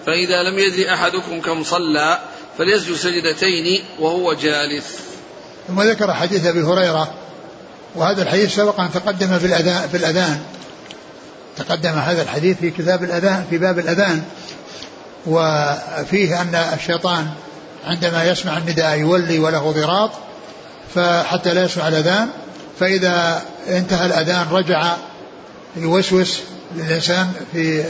[0.06, 2.20] فإذا لم يدري أحدكم كم صلى
[2.58, 5.00] فليسجد سجدتين وهو جالس.
[5.68, 7.14] ثم ذكر حديث أبي هريرة
[7.96, 10.40] وهذا الحديث سبق أن تقدم في الأذان, في الأذان.
[11.58, 14.24] تقدم هذا الحديث في كتاب الأذان في باب الأذان.
[15.28, 17.28] وفيه أن الشيطان
[17.86, 20.12] عندما يسمع النداء يولي وله ضراط
[20.98, 22.30] فحتى لا يسمع الأذان
[22.80, 24.96] فإذا انتهى الأذان رجع
[25.76, 26.40] يوسوس
[26.76, 27.84] للإنسان في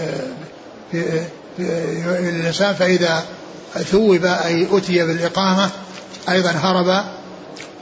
[0.91, 1.21] في,
[1.57, 3.25] في الإنسان فإذا
[3.73, 5.69] ثوب أي أتي بالإقامة
[6.29, 7.05] أيضا هرب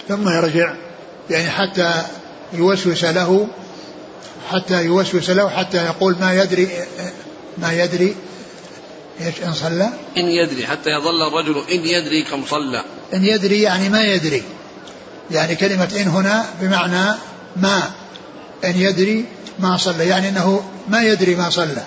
[0.08, 0.74] ثم يرجع
[1.30, 1.94] يعني حتى
[2.54, 3.48] يوسوس له
[4.52, 6.70] حتى يوسوس له حتى يقول ما يدري
[7.58, 8.16] ما يدري
[9.22, 12.84] إيش إن صلى؟ إن يدري حتى يظل الرجل إن يدري كم صلى.
[13.14, 14.44] إن يدري يعني ما يدري.
[15.32, 17.16] يعني كلمة إن هنا بمعنى
[17.56, 17.84] ما
[18.66, 19.26] إن يدري
[19.60, 21.84] ما صلى يعني إنه ما يدري ما صلى.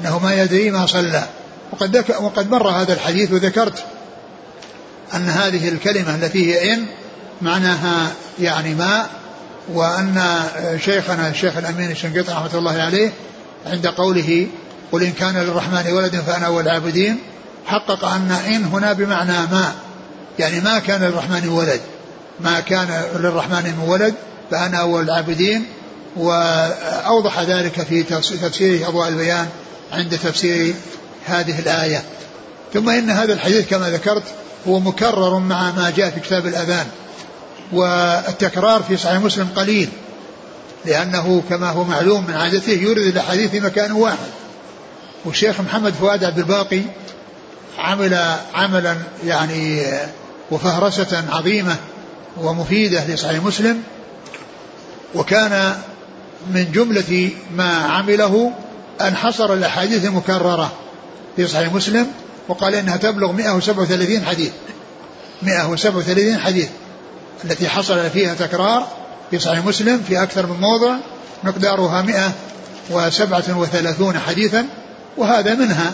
[0.00, 1.26] إنه ما يدري ما صلى.
[1.72, 3.84] وقد ذك وقد مر هذا الحديث وذكرت
[5.14, 6.86] أن هذه الكلمة التي هي إن
[7.42, 9.06] معناها يعني ما
[9.72, 10.42] وأن
[10.84, 13.12] شيخنا الشيخ الأمين الشنقيطي رحمة الله عليه
[13.66, 14.46] عند قوله
[14.92, 17.18] قل إن كان للرحمن ولد فأنا أول العابدين
[17.66, 19.72] حقق أن إن هنا بمعنى ما
[20.38, 21.80] يعني ما كان للرحمن ولد
[22.44, 24.14] ما كان للرحمن من ولد
[24.50, 25.66] فأنا أول العابدين
[26.16, 28.02] وأوضح ذلك في
[28.42, 29.48] تفسير أضواء البيان
[29.92, 30.74] عند تفسير
[31.26, 32.02] هذه الآية.
[32.74, 34.22] ثم إن هذا الحديث كما ذكرت
[34.68, 36.86] هو مكرر مع ما جاء في كتاب الأذان
[37.72, 39.88] والتكرار في صحيح مسلم قليل
[40.84, 44.28] لأنه كما هو معلوم من عادته يورد الأحاديث في مكان واحد.
[45.24, 46.82] والشيخ محمد فؤاد عبد الباقي
[47.78, 49.82] عمل عملا يعني
[50.50, 51.76] وفهرسة عظيمة
[52.40, 53.82] ومفيدة لصحيح مسلم
[55.14, 55.76] وكان
[56.50, 58.52] من جملة ما عمله
[59.00, 60.72] أن حصر الأحاديث المكررة
[61.36, 62.06] في صحيح مسلم
[62.48, 64.50] وقال إنها تبلغ 137 حديث
[65.42, 66.68] 137 حديث
[67.44, 68.88] التي حصل فيها تكرار
[69.30, 70.96] في صحيح مسلم في أكثر من موضع
[71.44, 74.66] مقدارها 137 حديثا
[75.16, 75.92] وهذا منها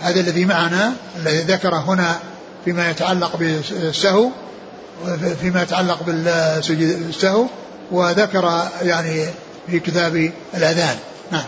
[0.00, 2.18] هذا الذي معنا الذي ذكر هنا
[2.64, 4.30] فيما يتعلق بالسهو
[5.40, 7.46] فيما يتعلق بالسهو
[7.90, 9.26] وذكر يعني
[9.66, 10.98] في كتاب الأذان.
[11.30, 11.44] نعم.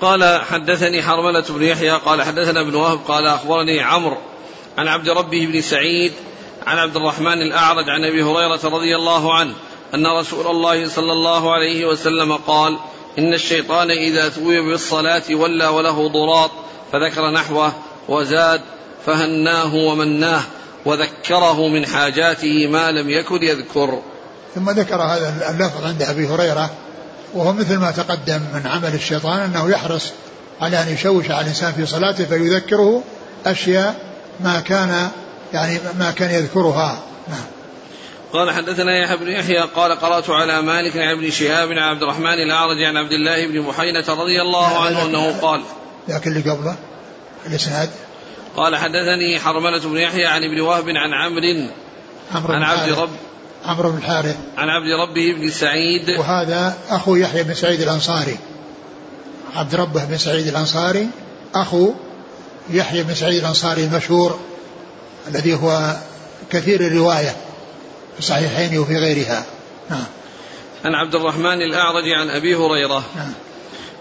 [0.00, 4.16] قال حدثني حرملة بن يحيى قال حدثنا ابن وهب قال أخبرني عمرو
[4.78, 6.12] عن عبد ربه بن سعيد
[6.66, 9.54] عن عبد الرحمن الأعرج عن أبي هريرة رضي الله عنه
[9.94, 12.78] أن رسول الله صلى الله عليه وسلم قال
[13.18, 16.50] إن الشيطان إذا ثوي بالصلاة ولى وله ضراط
[16.92, 17.72] فذكر نحوه
[18.08, 18.60] وزاد
[19.06, 20.42] فهناه ومناه
[20.84, 24.02] وذكره من حاجاته ما لم يكن يذكر.
[24.54, 26.70] ثم ذكر هذا اللفظ عند أبي هريرة
[27.34, 30.12] وهو مثل ما تقدم من عمل الشيطان أنه يحرص
[30.60, 33.02] على أن يشوش على الإنسان في صلاته فيذكره
[33.46, 33.94] أشياء
[34.40, 35.08] ما كان
[35.52, 36.98] يعني ما كان يذكرها.
[37.28, 37.44] نعم.
[38.32, 42.34] قال حدثنا يحيى بن يحيى قال قرأت على مالك عن ابن شهاب عن عبد الرحمن
[42.46, 45.62] الأعرج عن عبد الله بن محينة رضي الله عنه أنه قال
[46.08, 46.76] لكن اللي قبله.
[47.46, 47.90] الاسناد
[48.56, 51.12] قال حدثني حرملة بن يحيى عن ابن وهب عن
[52.34, 53.10] عمرو عن عبد رب
[53.66, 56.18] عمرو بن الحارث عن عبد ربه بن سعيد.
[56.18, 58.38] وهذا أخو يحيى بن سعيد الأنصاري.
[59.54, 61.08] عبد ربه بن سعيد الأنصاري
[61.54, 61.92] أخو
[62.70, 64.40] يحيى بن سعيد الأنصاري المشهور
[65.28, 65.96] الذي هو
[66.50, 67.36] كثير الرواية
[68.12, 69.44] في الصحيحين وفي غيرها.
[69.90, 70.04] نعم.
[70.84, 73.04] عن عبد الرحمن الأعرج عن أبي هريرة.
[73.16, 73.32] نعم.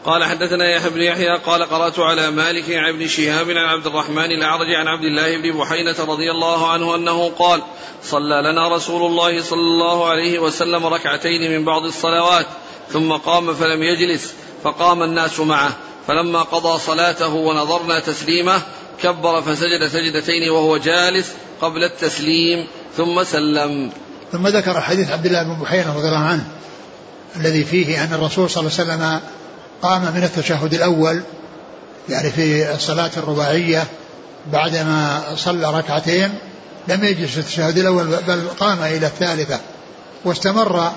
[0.05, 4.31] قال حدثنا يحيى بن يحيى قال قرأت على مالك عن ابن شهاب عن عبد الرحمن
[4.31, 7.61] الأعرج عن عبد الله بن بحينة رضي الله عنه أنه قال
[8.03, 12.45] صلى لنا رسول الله صلى الله عليه وسلم ركعتين من بعض الصلوات
[12.89, 14.33] ثم قام فلم يجلس
[14.63, 15.71] فقام الناس معه
[16.07, 18.61] فلما قضى صلاته ونظرنا تسليمه
[19.01, 23.91] كبر فسجد سجدتين وهو جالس قبل التسليم ثم سلم.
[24.31, 26.47] ثم ذكر حديث عبد الله بن بحيرة رضي الله عنه
[27.35, 29.21] الذي فيه أن الرسول صلى الله عليه وسلم
[29.81, 31.21] قام من التشهد الأول
[32.09, 33.83] يعني في الصلاة الرباعية
[34.53, 36.29] بعدما صلى ركعتين
[36.87, 39.59] لم يجلس التشهد الأول بل قام إلى الثالثة
[40.25, 40.91] واستمر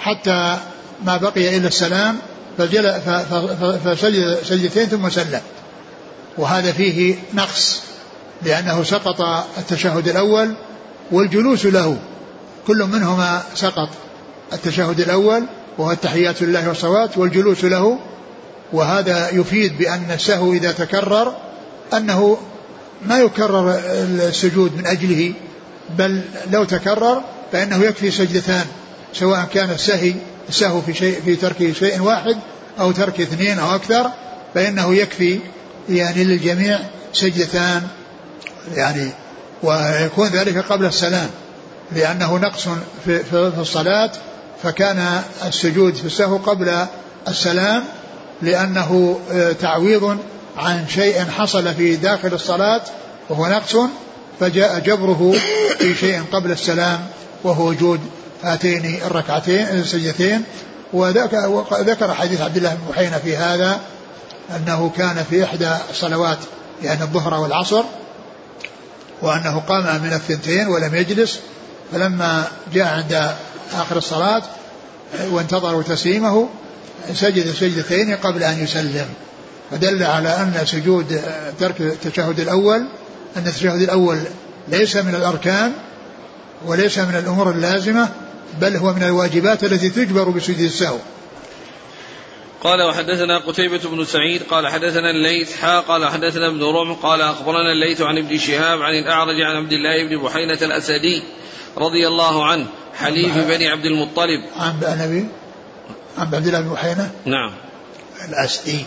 [0.00, 0.58] حتى
[1.04, 2.18] ما بقي إلا السلام
[3.84, 5.40] فسجد سجدتين ثم سلم.
[6.38, 7.82] وهذا فيه نقص
[8.42, 9.20] لأنه سقط
[9.58, 10.54] التشهد الأول
[11.12, 11.96] والجلوس له
[12.66, 13.88] كل منهما سقط
[14.52, 15.44] التشهد الأول
[15.78, 17.98] وهو التحيات لله والصلوات والجلوس له
[18.72, 21.34] وهذا يفيد بأن السهو إذا تكرر
[21.96, 22.38] أنه
[23.06, 25.32] ما يكرر السجود من أجله
[25.98, 28.64] بل لو تكرر فإنه يكفي سجدتان
[29.12, 30.14] سواء كان السهي
[30.48, 32.36] السهو في شيء في ترك شيء واحد
[32.80, 34.10] أو ترك اثنين أو أكثر
[34.54, 35.38] فإنه يكفي
[35.88, 36.78] يعني للجميع
[37.12, 37.82] سجدتان
[38.74, 39.10] يعني
[39.62, 41.30] ويكون ذلك قبل السلام
[41.92, 42.68] لأنه نقص
[43.04, 44.10] في, في الصلاة
[44.62, 46.86] فكان السجود في السهو قبل
[47.28, 47.84] السلام
[48.42, 50.18] لأنه آه، تعويض
[50.56, 52.80] عن شيء حصل في داخل الصلاة
[53.28, 53.76] وهو نقص
[54.40, 55.34] فجاء جبره
[55.78, 57.06] في شيء قبل السلام
[57.44, 58.00] وهو وجود
[58.42, 60.42] هاتين الركعتين السجدتين.
[60.92, 63.80] وذكر حديث عبد الله بن بحينة في هذا
[64.56, 66.38] أنه كان في إحدى الصلوات
[66.82, 67.84] يعني الظهر والعصر
[69.22, 71.40] وأنه قام من الثنتين ولم يجلس.
[71.92, 73.30] فلما جاء عند
[73.74, 74.42] آخر الصلاة
[75.30, 76.48] وانتظروا تسليمه
[77.14, 79.06] سجد سجدتين قبل أن يسلم.
[79.70, 81.20] فدل على أن سجود
[81.60, 82.86] ترك التشهد الأول
[83.36, 84.18] أن التشهد الأول
[84.68, 85.72] ليس من الأركان
[86.66, 88.08] وليس من الأمور اللازمة
[88.60, 90.98] بل هو من الواجبات التي تجبر بسجود السهو.
[92.64, 97.72] قال وحدثنا قتيبة بن سعيد قال حدثنا الليث حا قال حدثنا ابن رمح قال أخبرنا
[97.72, 101.22] الليث عن ابن شهاب عن الأعرج عن عبد الله بن بحينة الأسدي
[101.78, 104.40] رضي الله عنه حليف بني عبد المطلب.
[104.56, 105.28] عن عن
[106.18, 107.52] عبد الله بن بحينة نعم.
[108.28, 108.84] الأسدي.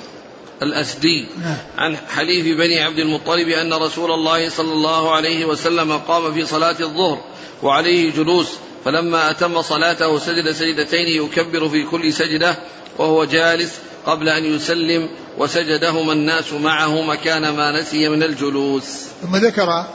[0.61, 1.27] الأسدي.
[1.43, 1.57] نعم.
[1.77, 6.75] عن حليف بني عبد المطلب أن رسول الله صلى الله عليه وسلم قام في صلاة
[6.79, 7.21] الظهر
[7.63, 8.47] وعليه جلوس
[8.85, 12.55] فلما أتم صلاته سجد سجدتين يكبر في كل سجدة
[12.97, 13.71] وهو جالس
[14.05, 18.83] قبل أن يسلم وسجدهما الناس معه مكان ما نسي من الجلوس.
[19.21, 19.85] ثم ذكر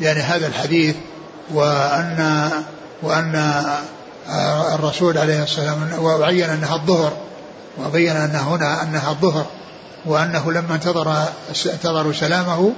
[0.00, 0.96] يعني هذا الحديث
[1.54, 2.50] وأن
[3.02, 3.54] وأن
[4.74, 7.12] الرسول عليه السلام وبين أنها الظهر
[7.78, 9.46] وبين أن هنا أنها الظهر
[10.04, 11.24] وأنه لما انتظر
[11.66, 12.72] انتظروا سلامه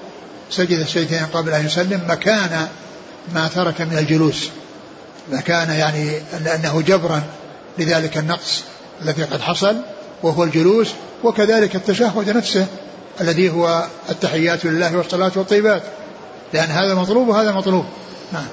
[0.50, 2.68] سجد السجدتين قبل أن يسلم مكان
[3.34, 4.48] ما ترك من الجلوس
[5.32, 7.22] مكان يعني لأنه جبرا
[7.78, 8.62] لذلك النقص
[9.02, 9.76] الذي قد حصل
[10.22, 10.88] وهو الجلوس
[11.24, 12.66] وكذلك التشهد نفسه
[13.20, 15.82] الذي هو التحيات لله والصلاة والطيبات
[16.52, 17.84] لأن هذا مطلوب وهذا مطلوب.
[18.32, 18.46] نعم.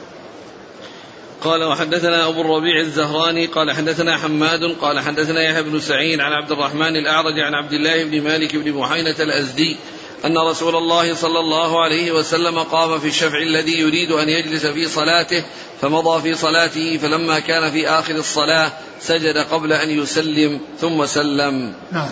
[1.42, 6.52] قال وحدثنا أبو الربيع الزهراني قال حدثنا حماد قال حدثنا يحيى بن سعيد عن عبد
[6.52, 9.78] الرحمن الأعرج عن عبد الله بن مالك بن محينة الأزدي
[10.26, 14.88] أن رسول الله صلى الله عليه وسلم قام في الشفع الذي يريد أن يجلس في
[14.88, 15.44] صلاته
[15.82, 21.74] فمضى في صلاته فلما كان في آخر الصلاة سجد قبل أن يسلم ثم سلم.
[21.92, 22.12] نعم.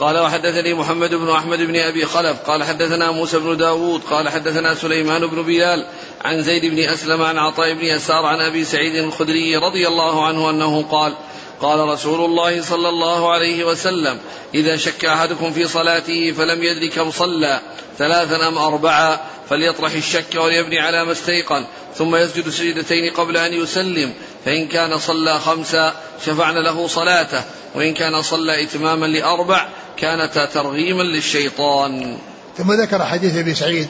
[0.00, 4.74] قال وحدثني محمد بن أحمد بن أبي خلف قال حدثنا موسى بن داود قال حدثنا
[4.74, 5.86] سليمان بن بلال
[6.24, 10.50] عن زيد بن أسلم عن عطاء بن يسار عن أبي سعيد الخدري رضي الله عنه
[10.50, 11.14] أنه قال
[11.60, 14.18] قال رسول الله صلى الله عليه وسلم
[14.54, 17.60] إذا شك أحدكم في صلاته فلم يدري كم صلى
[17.98, 19.20] ثلاثا أم أربعا
[19.50, 21.64] فليطرح الشك وليبني على ما استيقن
[21.94, 24.12] ثم يسجد سجدتين قبل أن يسلم
[24.44, 25.94] فإن كان صلى خمسا
[26.26, 27.42] شفعنا له صلاته
[27.74, 32.18] وإن كان صلى إتماما لأربع كانتا ترغيما للشيطان.
[32.58, 33.88] ثم ذكر حديث أبي سعيد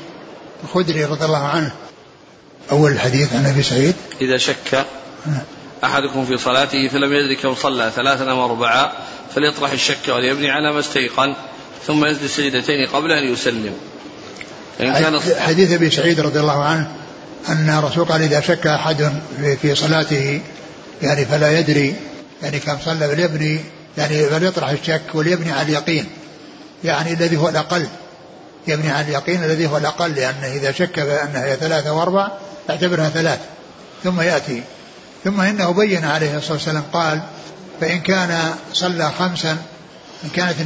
[0.65, 1.73] الخدري رضي الله عنه
[2.73, 4.87] أول الحديث عن أبي سعيد؟ إذا شك
[5.85, 8.93] أحدكم في صلاته فلم يدرك كم صلى ثلاثا أو أربعة
[9.35, 11.35] فليطرح الشك وليبني على ما استيقن
[11.87, 13.75] ثم يسجد السجدتين قبل أن يسلم.
[14.81, 16.91] إن كان حديث أبي سعيد رضي الله عنه
[17.49, 19.13] أن الرسول قال إذا شك أحد
[19.63, 20.41] في صلاته
[21.03, 21.95] يعني فلا يدري
[22.43, 23.61] يعني كم صلى فليبني
[23.99, 26.07] يعني فليطرح الشك وليبني على اليقين.
[26.85, 27.87] يعني الذي هو الأقل
[28.67, 32.29] يبني على اليقين الذي هو الأقل لأنه إذا شك بأنها هي ثلاثة وأربع
[32.69, 33.39] يعتبرها ثلاث.
[34.05, 34.63] ثم يأتي.
[35.25, 37.21] ثم إنه بين عليه الصلاة والسلام قال
[37.81, 39.57] فإن كان صلى خمسا
[40.25, 40.57] إن كانت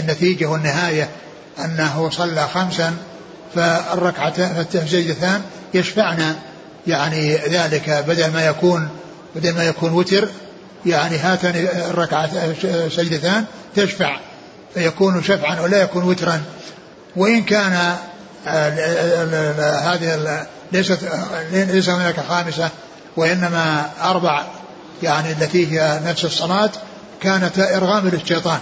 [0.00, 1.08] النتيجة والنهاية
[1.64, 2.96] أنه صلى خمسا
[3.54, 5.42] فالركعتان فالسجدتان
[5.74, 6.36] يشفعنا.
[6.86, 8.88] يعني ذلك بدل ما يكون
[9.36, 10.28] بدل ما يكون وتر
[10.86, 12.54] يعني هاتان الركعتان
[12.90, 13.44] سجدتان
[13.76, 14.16] تشفع.
[14.74, 16.42] فيكون شفعا ولا يكون وترا.
[17.16, 17.96] وإن كان
[19.84, 20.36] هذه
[20.72, 20.98] ليست
[21.52, 22.70] ليس هناك خامسة
[23.16, 24.44] وإنما أربع
[25.02, 26.70] يعني التي هي نفس الصلاة
[27.20, 28.58] كانت إرغام للشيطان.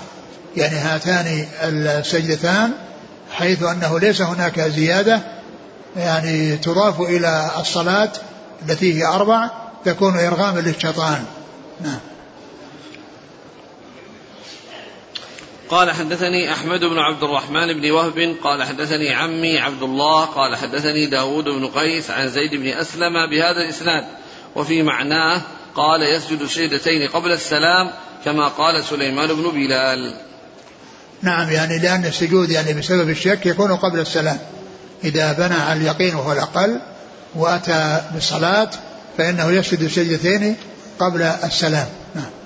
[0.56, 2.72] يعني هاتان السجدتان
[3.32, 5.20] حيث أنه ليس هناك زيادة
[5.96, 8.12] يعني تضاف إلى الصلاة
[8.68, 9.50] التي هي أربع
[9.84, 11.24] تكون إرغاما للشيطان.
[11.80, 11.98] نعم.
[15.70, 21.06] قال حدثني أحمد بن عبد الرحمن بن وهب قال حدثني عمي عبد الله قال حدثني
[21.06, 24.04] داود بن قيس عن زيد بن أسلم بهذا الإسناد.
[24.54, 25.42] وفي معناه
[25.74, 27.90] قال يسجد سجدتين قبل السلام
[28.24, 30.14] كما قال سليمان بن بلال.
[31.22, 34.38] نعم يعني لأن السجود يعني بسبب الشك يكون قبل السلام.
[35.04, 36.80] إذا بنى على اليقين وهو الأقل
[37.34, 38.70] وأتى بالصلاة
[39.18, 40.56] فإنه يسجد سجدتين
[40.98, 41.86] قبل السلام.
[42.14, 42.39] نعم.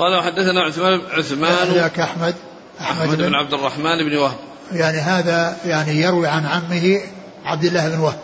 [0.00, 2.34] قال وحدثنا عثمان عثمان ذاك أحمد.
[2.80, 4.36] أحمد, أحمد بن عبد الرحمن بن وهب.
[4.72, 7.00] يعني هذا يعني يروي عن عمه
[7.44, 8.18] عبد الله بن وهب.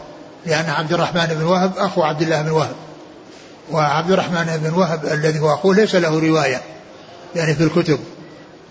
[0.47, 2.77] لأن عبد الرحمن بن وهب أخو عبد الله بن وهب.
[3.71, 6.61] وعبد الرحمن بن وهب الذي هو أخوه ليس له رواية
[7.35, 7.99] يعني في الكتب.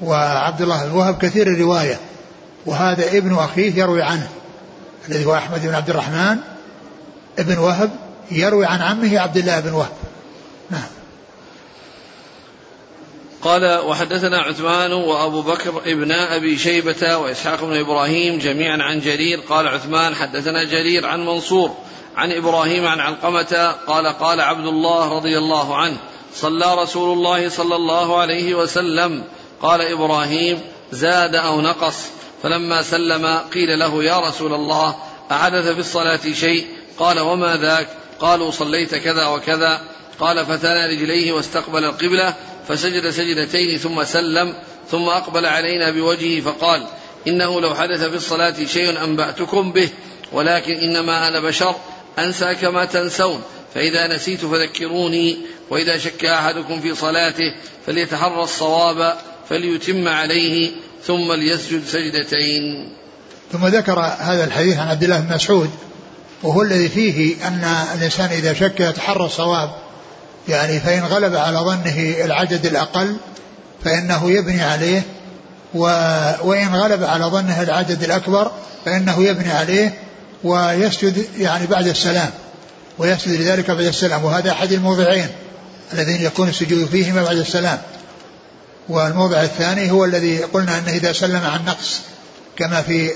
[0.01, 1.99] وعبد الله بن وهب كثير الرواية.
[2.65, 4.27] وهذا ابن أخيه يروي عنه
[5.09, 6.37] الذي هو أحمد بن عبد الرحمن
[7.39, 7.89] ابن وهب
[8.31, 9.93] يروي عن عمه عبد الله بن وهب
[10.69, 10.95] نعم
[13.45, 19.39] قال وحدثنا عثمان وأبو بكر ابن أبي شيبة وإسحاق بن إبراهيم جميعا عن جرير.
[19.49, 21.75] قال عثمان حدثنا جرير عن منصور
[22.15, 25.97] عن إبراهيم عن علقمة قال قال عبد الله رضي الله عنه
[26.33, 29.23] صلى رسول الله صلى الله عليه وسلم.
[29.61, 31.95] قال إبراهيم زاد أو نقص.
[32.43, 34.95] فلما سلم قيل له يا رسول الله
[35.31, 36.67] أحدث في الصلاة شيء؟
[36.99, 37.87] قال وما ذاك؟
[38.19, 39.81] قالوا صليت كذا وكذا.
[40.19, 42.33] قال فتنى رجليه واستقبل القبلة
[42.67, 44.53] فسجد سجدتين ثم سلم
[44.91, 46.83] ثم أقبل علينا بوجهه فقال
[47.27, 49.89] إنه لو حدث في الصلاة شيء أنبأتكم به
[50.31, 51.75] ولكن إنما أنا بشر
[52.19, 53.41] انسى كما تنسون
[53.75, 55.37] فإذا نسيت فذكروني
[55.69, 57.53] وإذا شك أحدكم في صلاته
[57.85, 59.15] فليتحرى الصواب
[59.49, 60.71] فليتم عليه
[61.03, 62.89] ثم ليسجد سجدتين.
[63.51, 65.69] ثم ذكر هذا الحديث عن عبد الله بن مسعود
[66.43, 69.84] وهو الذي فيه أن الإنسان إذا شك يتحرى الصواب.
[70.49, 73.15] يعني فإن غلب على ظنه العدد الأقل
[73.83, 75.01] فإنه يبني عليه
[75.73, 75.79] و
[76.41, 78.51] وإن غلب على ظنه العدد الأكبر
[78.85, 79.93] فإنه يبني عليه
[80.43, 82.29] ويسجد يعني بعد السلام
[82.97, 84.25] ويسجد لذلك بعد السلام.
[84.25, 85.27] وهذا أحد الموضعين
[85.93, 87.79] الذين يكون السجود فيهما بعد السلام.
[88.89, 92.01] والموضع الثاني هو الذي قلنا أنه إذا سلم عن نقص
[92.57, 93.11] كما في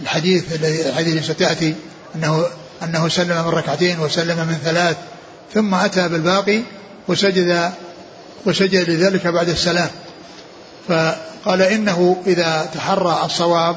[0.00, 1.74] الحديث الذي الحديث ستأتي
[2.14, 2.44] أنه
[2.82, 4.96] أنه سلم من ركعتين وسلم من ثلاث
[5.54, 6.62] ثم أتى بالباقي
[7.08, 7.72] وسجد
[8.46, 9.90] وسجد لذلك بعد السلام.
[10.88, 13.76] فقال إنه إذا تحرى الصواب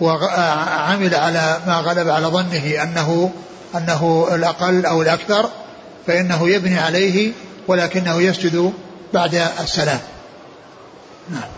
[0.00, 3.32] وعمل على ما غلب على ظنه أنه
[3.74, 5.50] أنه الأقل أو الأكثر
[6.06, 7.32] فإنه يبني عليه
[7.68, 8.72] ولكنه يسجد
[9.12, 10.00] بعد السلام.
[11.30, 11.48] نعم.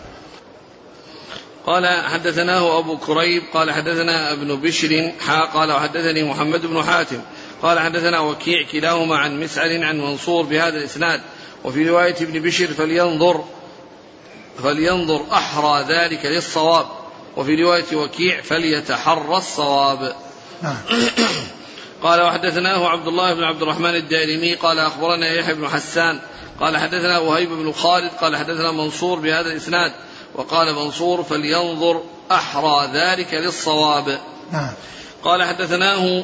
[1.65, 7.19] قال حدثناه أبو كريب قال حدثنا ابن بشر حا قال وحدثني محمد بن حاتم
[7.63, 11.21] قال حدثنا وكيع كلاهما عن مسعر عن منصور بهذا الإسناد
[11.63, 13.43] وفي رواية ابن بشر فلينظر
[14.63, 16.85] فلينظر أحرى ذلك للصواب
[17.37, 20.15] وفي رواية وكيع فليتحرى الصواب
[20.61, 20.77] نعم.
[22.03, 26.19] قال وحدثناه عبد الله بن عبد الرحمن الدارمي قال أخبرنا يحيى بن حسان
[26.59, 29.91] قال حدثنا وهيب بن خالد قال حدثنا منصور بهذا الإسناد
[30.35, 34.19] وقال منصور فلينظر أحرى ذلك للصواب
[34.51, 34.73] نعم.
[35.23, 36.23] قال حدثناه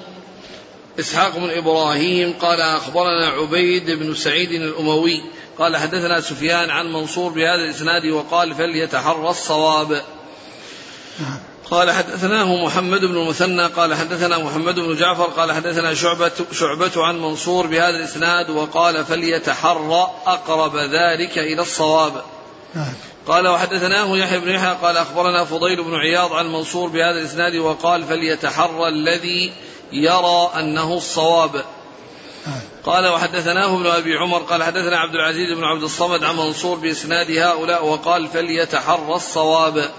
[0.99, 5.23] إسحاق بن إبراهيم قال أخبرنا عبيد بن سعيد الأموي
[5.59, 10.01] قال حدثنا سفيان عن منصور بهذا الإسناد وقال فليتحرى الصواب.
[11.71, 17.21] قال حدثناه محمد بن المثنى قال حدثنا محمد بن جعفر قال حدثنا شعبة شعبة عن
[17.21, 22.23] منصور بهذا الإسناد وقال فليتحرى أقرب ذلك إلى الصواب.
[23.27, 28.03] قال وحدثناه يحيى بن يحيى قال أخبرنا فضيل بن عياض عن منصور بهذا الإسناد وقال
[28.03, 29.51] فليتحرى الذي
[29.91, 31.65] يرى أنه الصواب.
[32.83, 37.31] قال وحدثناه ابن أبي عمر قال حدثنا عبد العزيز بن عبد الصمد عن منصور بإسناد
[37.31, 39.89] هؤلاء وقال فليتحرى الصواب.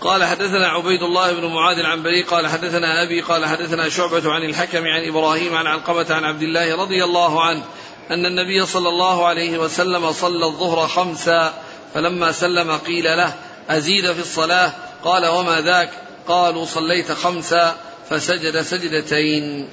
[0.00, 4.84] قال حدثنا عبيد الله بن معاذ العنبري قال حدثنا أبي قال حدثنا شعبة عن الحكم
[4.86, 7.62] عن إبراهيم عن علقمة عن عبد الله رضي الله عنه
[8.10, 11.54] أن النبي صلى الله عليه وسلم صلى الظهر خمسا
[11.94, 13.34] فلما سلم قيل له
[13.68, 14.72] أزيد في الصلاة؟
[15.04, 15.90] قال وما ذاك؟
[16.28, 17.76] قالوا صليت خمسا.
[18.10, 19.68] فسجد سجدتين.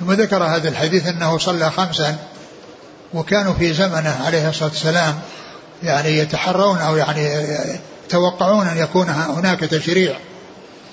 [0.00, 2.16] ثم ذكر هذا الحديث أنه صلى خمسا
[3.14, 5.20] وكانوا في زمنه عليه الصلاة والسلام
[5.82, 7.46] يعني يتحرون أو يعني
[8.06, 10.16] يتوقعون أن يكون هناك تشريع.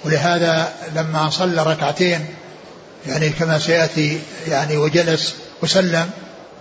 [0.05, 2.25] ولهذا لما صلى ركعتين
[3.07, 6.09] يعني كما سيأتي يعني وجلس وسلم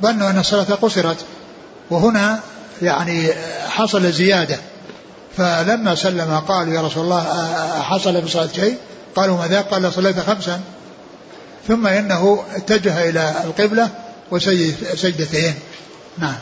[0.02, 1.24] ظنوا أن الصلاة قصرت.
[1.90, 2.40] وهنا
[2.82, 3.28] يعني
[3.68, 4.58] حصل زيادة.
[5.36, 7.22] فلما سلم قالوا يا رسول الله
[7.82, 8.76] حصل في صلاة شيء؟
[9.16, 10.60] قالوا ماذا؟ قال صليت خمسا.
[11.68, 13.90] ثم إنه اتجه إلى القبلة
[14.30, 15.54] وسجد سجدتين
[16.18, 16.36] نعم.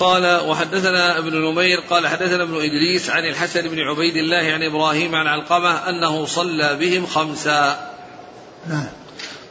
[0.00, 5.14] قال وحدثنا ابن نمير قال حدثنا ابن إدريس عن الحسن بن عبيد الله عن إبراهيم
[5.14, 7.90] عن علقمة أنه صلى بهم خمسا.
[8.68, 8.86] نعم.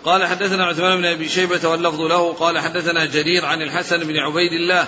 [0.06, 4.54] قال حدثنا عثمان بن أبي شيبة واللفظ له قال حدثنا جرير عن الحسن بن عبيد
[4.54, 4.88] الله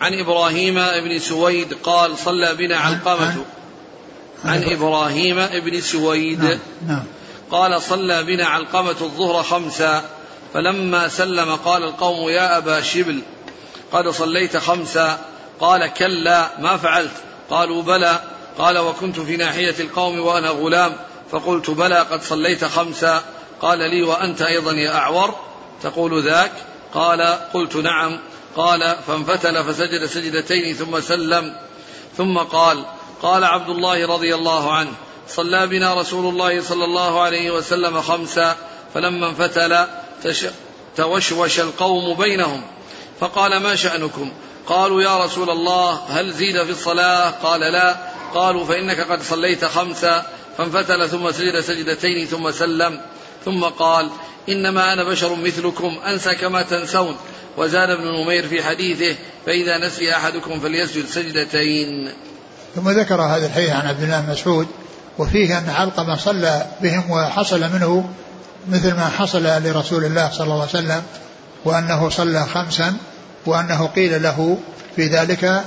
[0.00, 3.44] عن إبراهيم بن سويد قال صلى بنا علقمة.
[4.44, 6.44] عن إبراهيم بن سويد.
[6.44, 6.58] نعم.
[6.86, 7.04] نعم.
[7.50, 10.04] قال صلى بنا علقمة الظهر خمسا
[10.54, 13.22] فلما سلم قال القوم يا أبا شبل
[13.92, 15.18] قد صليت خمسا.
[15.60, 17.12] قال كلا ما فعلت؟
[17.50, 18.20] قالوا بلى.
[18.58, 20.96] قال وكنت في ناحية القوم وأنا غلام
[21.30, 23.22] فقلت بلى قد صليت خمسا.
[23.62, 25.34] قال لي وأنت أيضا يا أعور؟
[25.82, 26.52] تقول ذاك؟
[26.94, 27.22] قال
[27.54, 28.18] قلت نعم.
[28.56, 31.56] قال فانفتل فسجد سجدتين ثم سلم.
[32.16, 32.84] ثم قال
[33.22, 34.92] قال عبد الله رضي الله عنه
[35.28, 38.56] صلى بنا رسول الله صلى الله عليه وسلم خمسا
[38.94, 39.86] فلما انفتل
[40.96, 42.62] توشوش القوم بينهم.
[43.20, 44.32] فقال ما شأنكم؟
[44.66, 47.96] قالوا يا رسول الله هل زيد في الصلاة؟ قال لا.
[48.34, 50.26] قالوا فإنك قد صليت خمسا
[50.58, 53.00] فانفتل ثم سجد سجدتين ثم سلم.
[53.44, 54.10] ثم قال
[54.48, 57.16] إنما أنا بشر مثلكم أنسى كما تنسون.
[57.56, 59.16] وزاد ابن نمير في حديثه
[59.46, 62.12] فإذا نسي أحدكم فليسجد سجدتين.
[62.76, 64.66] ثم ذكر هذا الحديث عن عبد الله مسعود
[65.18, 68.10] وفيه أن علقمة صلى بهم وحصل منه
[68.68, 71.02] مثل ما حصل لرسول الله صلى الله عليه وسلم
[71.64, 72.96] وأنه صلى خمسا
[73.46, 74.58] وأنه قيل له
[74.96, 75.64] في ذلك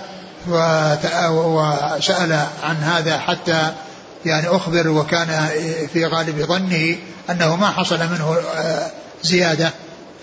[0.47, 2.33] وسأل
[2.63, 3.73] عن هذا حتى
[4.25, 5.47] يعني أخبر وكان
[5.93, 6.95] في غالب ظنه
[7.29, 8.91] أنه ما حصل منه آه،
[9.23, 9.71] زيادة.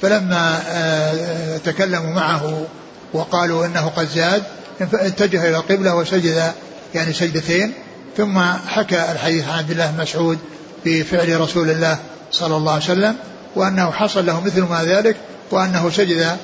[0.03, 2.66] فلما آه، تكلموا معه
[3.12, 4.43] وقالوا إنه قد زاد
[4.81, 6.53] اتجه إلى القبله وسجد
[6.95, 7.72] يعني سجدتين
[8.16, 8.38] ثم
[8.68, 10.38] حكى الحديث عن عبد الله بن مسعود
[10.84, 11.99] بفعل رسول الله
[12.32, 13.16] صلى الله عليه وسلم
[13.57, 15.16] وأنه حصل له مثل ما ذلك
[15.51, 16.36] وأنه سجد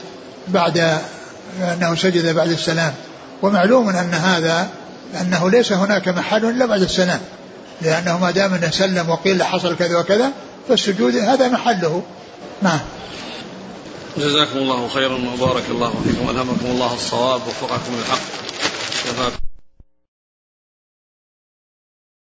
[0.49, 0.99] بعد
[1.63, 2.95] أنه سجد بعد السلام.
[3.43, 4.69] ومعلوم أن هذا
[5.21, 7.21] أنه ليس هناك محل إلا بعد السلام
[7.83, 10.33] لأنه ما دام أنه سلم وقيل حصل كذا وكذا
[10.69, 12.03] فالسجود هذا محله.
[12.63, 12.81] نعم.
[14.19, 19.46] جزاكم الله خيرا وبارك الله فيكم والهمكم الله الصواب ووفقكم للحق.